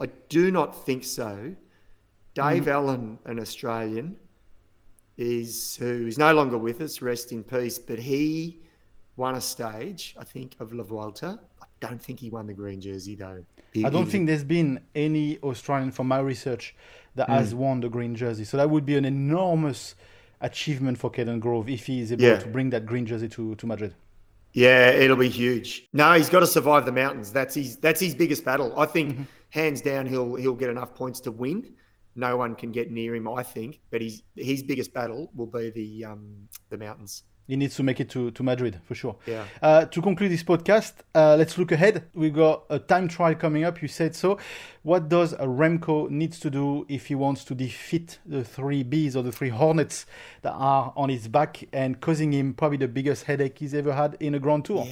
I 0.00 0.06
do 0.30 0.50
not 0.50 0.86
think 0.86 1.04
so. 1.04 1.54
Dave 2.34 2.62
Mm-hmm. 2.62 2.68
Allen, 2.70 3.18
an 3.26 3.40
Australian, 3.40 4.16
is 5.20 5.76
who 5.76 6.06
is 6.06 6.18
no 6.18 6.32
longer 6.34 6.58
with 6.58 6.80
us. 6.80 7.00
Rest 7.02 7.32
in 7.32 7.42
peace. 7.44 7.78
But 7.78 7.98
he 7.98 8.60
won 9.16 9.34
a 9.34 9.40
stage, 9.40 10.14
I 10.18 10.24
think, 10.24 10.56
of 10.60 10.72
La 10.72 10.82
Vuelta. 10.84 11.38
I 11.62 11.66
don't 11.80 12.00
think 12.02 12.20
he 12.20 12.30
won 12.30 12.46
the 12.46 12.54
green 12.54 12.80
jersey 12.80 13.14
though. 13.14 13.44
He- 13.72 13.84
I 13.84 13.90
don't 13.90 14.06
he- 14.06 14.10
think 14.12 14.26
there's 14.26 14.44
been 14.44 14.80
any 14.94 15.38
Australian, 15.40 15.90
from 15.92 16.08
my 16.08 16.18
research, 16.20 16.74
that 17.16 17.26
Hmm. 17.26 17.32
has 17.34 17.54
won 17.54 17.80
the 17.80 17.88
green 17.88 18.14
jersey. 18.14 18.44
So 18.44 18.56
that 18.56 18.70
would 18.70 18.86
be 18.86 18.96
an 18.96 19.04
enormous 19.04 19.94
achievement 20.40 20.96
for 20.98 21.10
Kaden 21.10 21.40
Grove 21.40 21.68
if 21.68 21.86
he 21.86 22.00
is 22.00 22.12
able 22.12 22.22
Yeah. 22.22 22.38
to 22.38 22.48
bring 22.48 22.70
that 22.70 22.86
green 22.86 23.04
jersey 23.06 23.28
to, 23.28 23.54
to 23.56 23.66
Madrid. 23.66 23.94
Yeah, 24.52 24.90
it'll 24.90 25.16
be 25.16 25.28
huge. 25.28 25.88
No, 25.92 26.12
he's 26.14 26.28
got 26.28 26.40
to 26.40 26.46
survive 26.46 26.84
the 26.84 26.92
mountains. 26.92 27.30
That's 27.32 27.54
his. 27.54 27.76
That's 27.76 28.00
his 28.00 28.14
biggest 28.16 28.44
battle. 28.44 28.72
I 28.76 28.86
think, 28.86 29.12
Mm-hmm. 29.14 29.22
hands 29.50 29.80
down, 29.80 30.06
he'll 30.06 30.34
he'll 30.36 30.54
get 30.54 30.70
enough 30.70 30.94
points 30.94 31.20
to 31.20 31.30
win. 31.30 31.72
No 32.14 32.36
one 32.36 32.54
can 32.54 32.72
get 32.72 32.90
near 32.90 33.14
him. 33.14 33.28
I 33.28 33.42
think, 33.42 33.80
but 33.90 34.00
his 34.02 34.22
his 34.36 34.62
biggest 34.62 34.92
battle 34.92 35.30
will 35.34 35.46
be 35.46 35.70
the 35.70 36.04
um 36.04 36.48
the 36.68 36.78
mountains. 36.78 37.24
He 37.46 37.56
needs 37.56 37.74
to 37.76 37.82
make 37.82 37.98
it 37.98 38.08
to, 38.10 38.30
to 38.30 38.42
Madrid 38.44 38.80
for 38.84 38.94
sure. 38.94 39.16
Yeah. 39.26 39.44
Uh, 39.60 39.84
to 39.86 40.00
conclude 40.00 40.30
this 40.30 40.44
podcast, 40.44 40.92
uh, 41.16 41.34
let's 41.36 41.58
look 41.58 41.72
ahead. 41.72 42.04
We 42.14 42.30
got 42.30 42.62
a 42.70 42.78
time 42.78 43.08
trial 43.08 43.34
coming 43.34 43.64
up. 43.64 43.82
You 43.82 43.88
said 43.88 44.14
so. 44.14 44.38
What 44.82 45.08
does 45.08 45.32
a 45.32 45.46
Remco 45.46 46.08
needs 46.10 46.38
to 46.40 46.50
do 46.50 46.86
if 46.88 47.06
he 47.06 47.16
wants 47.16 47.42
to 47.46 47.54
defeat 47.56 48.20
the 48.24 48.44
three 48.44 48.84
bees 48.84 49.16
or 49.16 49.24
the 49.24 49.32
three 49.32 49.48
hornets 49.48 50.06
that 50.42 50.52
are 50.52 50.92
on 50.96 51.08
his 51.08 51.26
back 51.26 51.64
and 51.72 52.00
causing 52.00 52.32
him 52.32 52.54
probably 52.54 52.78
the 52.78 52.86
biggest 52.86 53.24
headache 53.24 53.58
he's 53.58 53.74
ever 53.74 53.92
had 53.92 54.16
in 54.20 54.36
a 54.36 54.38
Grand 54.38 54.64
Tour? 54.64 54.86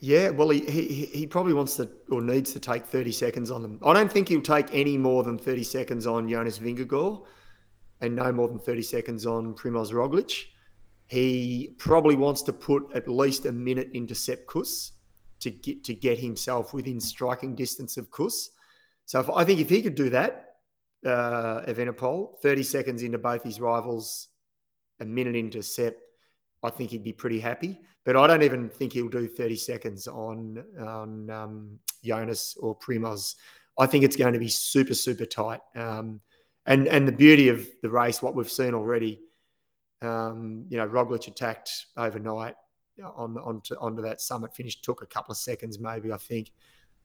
Yeah, 0.00 0.28
well, 0.28 0.50
he, 0.50 0.60
he 0.60 1.06
he 1.06 1.26
probably 1.26 1.54
wants 1.54 1.76
to 1.76 1.88
or 2.10 2.20
needs 2.20 2.52
to 2.52 2.60
take 2.60 2.84
thirty 2.84 3.12
seconds 3.12 3.50
on 3.50 3.62
them. 3.62 3.80
I 3.84 3.94
don't 3.94 4.12
think 4.12 4.28
he'll 4.28 4.42
take 4.42 4.66
any 4.72 4.96
more 4.96 5.24
than 5.24 5.38
thirty 5.38 5.64
seconds 5.64 6.06
on 6.06 6.28
Jonas 6.28 6.58
Vingegaard, 6.58 7.24
and 8.00 8.14
no 8.14 8.30
more 8.30 8.46
than 8.46 8.60
thirty 8.60 8.82
seconds 8.82 9.26
on 9.26 9.54
Primoz 9.54 9.90
Roglic. 9.90 10.44
He 11.08 11.74
probably 11.78 12.16
wants 12.16 12.42
to 12.42 12.52
put 12.52 12.84
at 12.94 13.08
least 13.08 13.46
a 13.46 13.52
minute 13.52 13.90
into 13.94 14.14
Sepp 14.14 14.46
Kuss 14.46 14.92
to 15.40 15.50
get 15.50 15.82
to 15.84 15.94
get 15.94 16.18
himself 16.18 16.74
within 16.74 17.00
striking 17.00 17.54
distance 17.54 17.96
of 17.96 18.10
Kuss. 18.10 18.50
So 19.06 19.20
if, 19.20 19.30
I 19.30 19.44
think 19.44 19.60
if 19.60 19.70
he 19.70 19.80
could 19.80 19.94
do 19.94 20.10
that, 20.10 20.56
uh, 21.04 21.62
Evenepoel, 21.66 22.38
thirty 22.42 22.62
seconds 22.62 23.02
into 23.02 23.18
both 23.18 23.42
his 23.42 23.58
rivals, 23.58 24.28
a 25.00 25.06
minute 25.06 25.34
into 25.34 25.62
Sepp, 25.62 25.96
I 26.62 26.70
think 26.70 26.90
he'd 26.90 27.04
be 27.04 27.12
pretty 27.12 27.40
happy. 27.40 27.80
But 28.04 28.16
I 28.16 28.26
don't 28.26 28.42
even 28.42 28.68
think 28.68 28.92
he'll 28.92 29.08
do 29.08 29.28
30 29.28 29.56
seconds 29.56 30.08
on 30.08 30.64
on 30.80 31.30
um, 31.30 31.78
Jonas 32.02 32.56
or 32.58 32.78
Primoz. 32.78 33.34
I 33.78 33.86
think 33.86 34.04
it's 34.04 34.16
going 34.16 34.32
to 34.32 34.38
be 34.38 34.48
super 34.48 34.94
super 34.94 35.26
tight. 35.26 35.60
Um, 35.74 36.20
and 36.66 36.86
and 36.86 37.08
the 37.08 37.12
beauty 37.12 37.48
of 37.48 37.66
the 37.82 37.90
race, 37.90 38.22
what 38.22 38.34
we've 38.34 38.50
seen 38.50 38.74
already, 38.74 39.20
um, 40.02 40.64
you 40.68 40.76
know, 40.76 40.86
Roglic 40.88 41.26
attacked 41.28 41.86
overnight 41.96 42.54
on 43.16 43.36
onto 43.38 43.74
onto 43.76 44.02
that 44.02 44.20
summit 44.20 44.54
finish. 44.54 44.80
Took 44.80 45.02
a 45.02 45.06
couple 45.06 45.32
of 45.32 45.38
seconds, 45.38 45.78
maybe. 45.78 46.12
I 46.12 46.16
think 46.16 46.52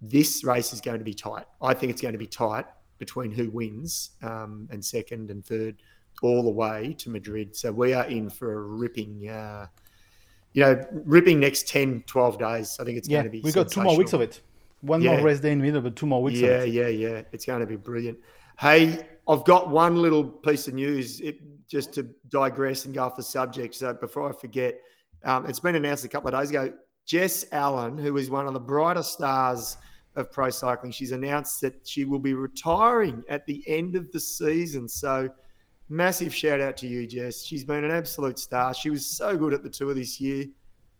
this 0.02 0.44
race 0.44 0.74
is 0.74 0.82
going 0.82 1.00
to 1.00 1.06
be 1.06 1.14
tight. 1.14 1.46
I 1.62 1.74
think 1.74 1.92
it's 1.92 2.02
going 2.02 2.14
to 2.14 2.18
be 2.20 2.28
tight 2.28 2.66
between 3.00 3.32
who 3.32 3.50
wins 3.50 4.12
um, 4.22 4.68
and 4.72 4.84
second 4.84 5.32
and 5.32 5.46
third 5.46 5.82
all 6.22 6.44
the 6.44 6.50
way 6.50 6.94
to 7.00 7.10
Madrid. 7.10 7.56
So 7.56 7.72
we 7.72 7.94
are 7.94 8.06
in 8.06 8.30
for 8.30 8.54
a 8.54 8.62
ripping, 8.62 9.28
uh, 9.30 9.68
you 10.54 10.62
know, 10.64 10.86
ripping 11.06 11.40
next 11.40 11.68
10, 11.68 12.04
12 12.06 12.38
days. 12.38 12.78
I 12.80 12.84
think 12.84 12.98
it's 12.98 13.10
Yeah, 13.10 13.18
going 13.18 13.26
to 13.26 13.32
be. 13.32 13.42
We've 13.42 13.54
got 13.54 13.70
two 13.70 13.82
more 13.82 13.98
weeks 13.98 14.14
of 14.14 14.22
it. 14.22 14.42
One 14.82 15.02
Yeah. 15.02 15.16
more 15.16 15.26
rest 15.26 15.42
day 15.42 15.52
in 15.52 15.60
the 15.60 15.66
middle, 15.66 15.82
but 15.82 15.96
two 15.96 16.06
more 16.06 16.22
weeks 16.22 16.40
Yeah, 16.40 16.62
of 16.62 16.68
it. 16.68 16.74
yeah, 16.74 16.88
yeah. 16.88 17.22
It's 17.32 17.46
going 17.46 17.62
to 17.62 17.66
be 17.66 17.78
brilliant. 17.78 18.20
Hey, 18.60 19.06
I've 19.28 19.46
got 19.46 19.70
one 19.70 20.02
little 20.02 20.24
piece 20.24 20.68
of 20.68 20.74
news 20.74 21.22
it, 21.22 21.38
just 21.68 21.94
to 21.94 22.10
digress 22.30 22.86
and 22.86 22.94
go 22.94 23.04
off 23.04 23.16
the 23.16 23.24
subject. 23.24 23.76
So 23.76 23.94
before 23.94 24.30
I 24.30 24.34
forget, 24.34 24.80
um, 25.24 25.46
it's 25.46 25.60
been 25.60 25.76
announced 25.76 26.04
a 26.04 26.10
couple 26.10 26.34
of 26.34 26.40
days 26.40 26.50
ago. 26.50 26.74
Jess 27.06 27.46
Allen, 27.52 27.98
who 27.98 28.18
is 28.18 28.30
one 28.30 28.48
of 28.48 28.54
the 28.54 28.60
brighter 28.60 29.04
stars 29.04 29.78
of 30.16 30.32
pro 30.32 30.50
cycling, 30.50 30.92
she's 30.92 31.12
announced 31.12 31.62
that 31.62 31.88
she 31.88 32.06
will 32.06 32.20
be 32.20 32.34
retiring 32.34 33.24
at 33.30 33.46
the 33.46 33.64
end 33.68 33.96
of 33.96 34.12
the 34.12 34.20
season. 34.20 34.88
So 34.88 35.30
massive 35.90 36.34
shout 36.34 36.62
out 36.62 36.78
to 36.78 36.88
you, 36.88 37.08
Jess. 37.08 37.44
She's 37.44 37.64
been 37.64 37.84
an 37.84 37.92
absolute 37.92 38.40
star. 38.40 38.74
She 38.74 38.90
was 38.90 39.06
so 39.06 39.38
good 39.38 39.54
at 39.54 39.64
the 39.64 39.70
tour 39.70 39.94
this 39.94 40.20
year, 40.20 40.46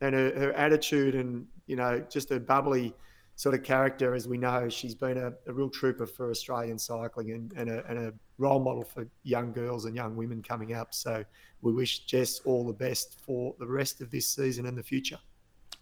and 0.02 0.16
her, 0.16 0.32
her 0.38 0.54
attitude 0.54 1.16
and 1.16 1.46
you 1.68 1.76
know 1.76 2.04
just 2.10 2.30
her 2.30 2.40
bubbly 2.40 2.94
sort 3.36 3.56
of 3.56 3.64
character, 3.64 4.14
as 4.14 4.28
we 4.28 4.38
know, 4.38 4.70
she's 4.70 4.96
been 4.96 5.18
a, 5.18 5.34
a 5.48 5.54
real 5.54 5.70
trooper 5.70 6.06
for 6.06 6.30
Australian 6.30 6.78
cycling 6.78 7.32
and, 7.32 7.54
and, 7.54 7.70
a, 7.70 7.86
and 7.88 7.98
a 7.98 8.14
role 8.38 8.60
model 8.60 8.84
for 8.84 9.08
young 9.24 9.52
girls 9.52 9.86
and 9.86 9.96
young 9.96 10.16
women 10.16 10.42
coming 10.44 10.74
up. 10.74 10.94
So 10.94 11.24
we 11.62 11.74
wish 11.74 12.06
Jess 12.06 12.40
all 12.46 12.66
the 12.66 12.74
best 12.74 13.20
for 13.26 13.56
the 13.60 13.68
rest 13.68 14.02
of 14.02 14.12
this 14.12 14.28
season 14.28 14.66
and 14.66 14.78
the 14.78 14.84
future. 14.84 15.20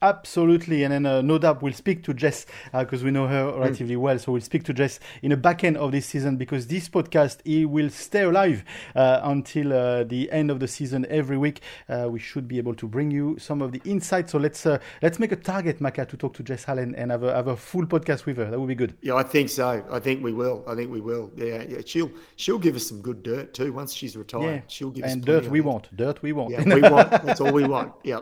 Absolutely, 0.02 0.84
and 0.84 0.92
then 0.94 1.06
uh, 1.06 1.22
no 1.22 1.38
doubt 1.38 1.62
we'll 1.62 1.74
speak 1.74 2.04
to 2.04 2.14
Jess 2.14 2.46
because 2.74 3.04
we 3.04 3.12
know 3.12 3.28
her 3.28 3.52
relatively 3.58 3.96
well. 3.96 4.18
So 4.18 4.32
we'll 4.32 4.42
speak 4.42 4.64
to 4.66 4.74
Jess 4.74 5.00
in 5.22 5.30
the 5.30 5.38
back 5.38 5.64
end 5.64 5.78
of 5.78 5.92
this 5.92 6.08
season 6.08 6.38
because 6.38 6.68
this 6.68 6.90
podcast 6.90 7.38
he 7.46 7.66
will 7.66 7.90
stay 7.90 8.24
alive 8.24 8.64
uh, 8.96 9.20
until 9.24 9.74
uh, 9.74 10.04
the 10.04 10.32
end 10.32 10.50
of 10.50 10.60
the 10.60 10.68
season 10.68 11.06
every 11.10 11.38
week. 11.38 11.62
Uh, 11.88 12.08
we 12.10 12.20
should 12.20 12.48
be 12.48 12.58
able 12.58 12.74
to 12.76 12.88
bring 12.88 13.12
you 13.12 13.38
some 13.40 13.62
of 13.62 13.72
the 13.72 13.82
insights. 13.86 14.32
So 14.32 14.38
let's 14.40 14.66
uh, 14.66 14.80
let's 15.02 15.20
make 15.20 15.32
a 15.32 15.36
target, 15.36 15.80
Macka, 15.80 16.08
to 16.08 16.18
talk 16.18 16.34
to 16.36 16.44
Jess 16.44 16.68
Allen 16.68 16.96
and 16.96 17.12
have 17.12 17.24
a, 17.24 17.34
have 17.34 17.48
a 17.48 17.56
full 17.58 17.86
podcast 17.86 18.26
with 18.26 18.38
her. 18.38 18.50
That 18.50 18.60
would 18.60 18.68
be 18.70 18.76
good. 18.76 18.96
Yeah, 19.02 19.16
I 19.16 19.24
think 19.24 19.50
so. 19.50 19.84
I 19.92 20.00
think 20.00 20.24
we 20.24 20.34
will. 20.34 20.64
I 20.68 20.76
think 20.76 20.92
we 20.92 21.02
will. 21.02 21.32
Yeah, 21.36 21.64
yeah. 21.68 21.80
She'll 21.86 22.12
she'll 22.38 22.60
give 22.60 22.76
us 22.76 22.88
some 22.88 23.02
good 23.02 23.24
dirt 23.24 23.54
too 23.54 23.72
once 23.74 23.94
she's 23.94 24.16
retired. 24.18 24.44
Yeah, 24.44 24.62
She'll 24.68 24.90
give 24.90 25.06
us 25.06 25.12
and 25.14 25.24
plenty 25.26 25.42
dirt 25.42 25.52
we 25.52 25.62
want. 25.62 25.96
Dirt 25.96 26.22
we 26.22 26.32
want. 26.32 26.52
Yeah, 26.52 26.64
we 26.64 26.82
want. 26.82 27.12
That's 27.12 27.42
all 27.42 27.52
we 27.52 27.66
want. 27.66 27.94
Yeah. 28.04 28.20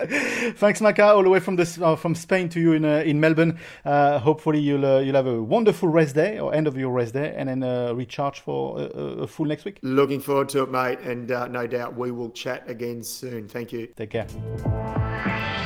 Thanks, 0.00 0.80
Macka, 0.80 0.87
all 0.98 1.22
the 1.22 1.28
way 1.28 1.40
from 1.40 1.56
the, 1.56 1.78
uh, 1.82 1.96
from 1.96 2.14
Spain 2.14 2.48
to 2.50 2.60
you 2.60 2.72
in 2.72 2.84
uh, 2.84 2.98
in 2.98 3.20
Melbourne. 3.20 3.58
Uh, 3.84 4.18
hopefully, 4.18 4.60
you'll 4.60 4.86
uh, 4.86 5.00
you'll 5.00 5.16
have 5.16 5.26
a 5.26 5.42
wonderful 5.42 5.88
rest 5.88 6.14
day 6.14 6.38
or 6.38 6.54
end 6.54 6.66
of 6.66 6.76
your 6.76 6.90
rest 6.90 7.14
day, 7.14 7.34
and 7.36 7.48
then 7.48 7.62
uh, 7.62 7.92
recharge 7.92 8.40
for 8.40 8.88
a, 8.94 9.26
full 9.26 9.46
next 9.46 9.64
week. 9.64 9.78
Looking 9.82 10.20
forward 10.20 10.48
to 10.50 10.62
it, 10.62 10.70
mate. 10.70 11.00
And 11.00 11.30
uh, 11.30 11.48
no 11.48 11.66
doubt 11.66 11.96
we 11.96 12.10
will 12.10 12.30
chat 12.30 12.68
again 12.68 13.02
soon. 13.02 13.48
Thank 13.48 13.72
you. 13.72 13.88
Take 13.96 14.10
care. 14.10 15.57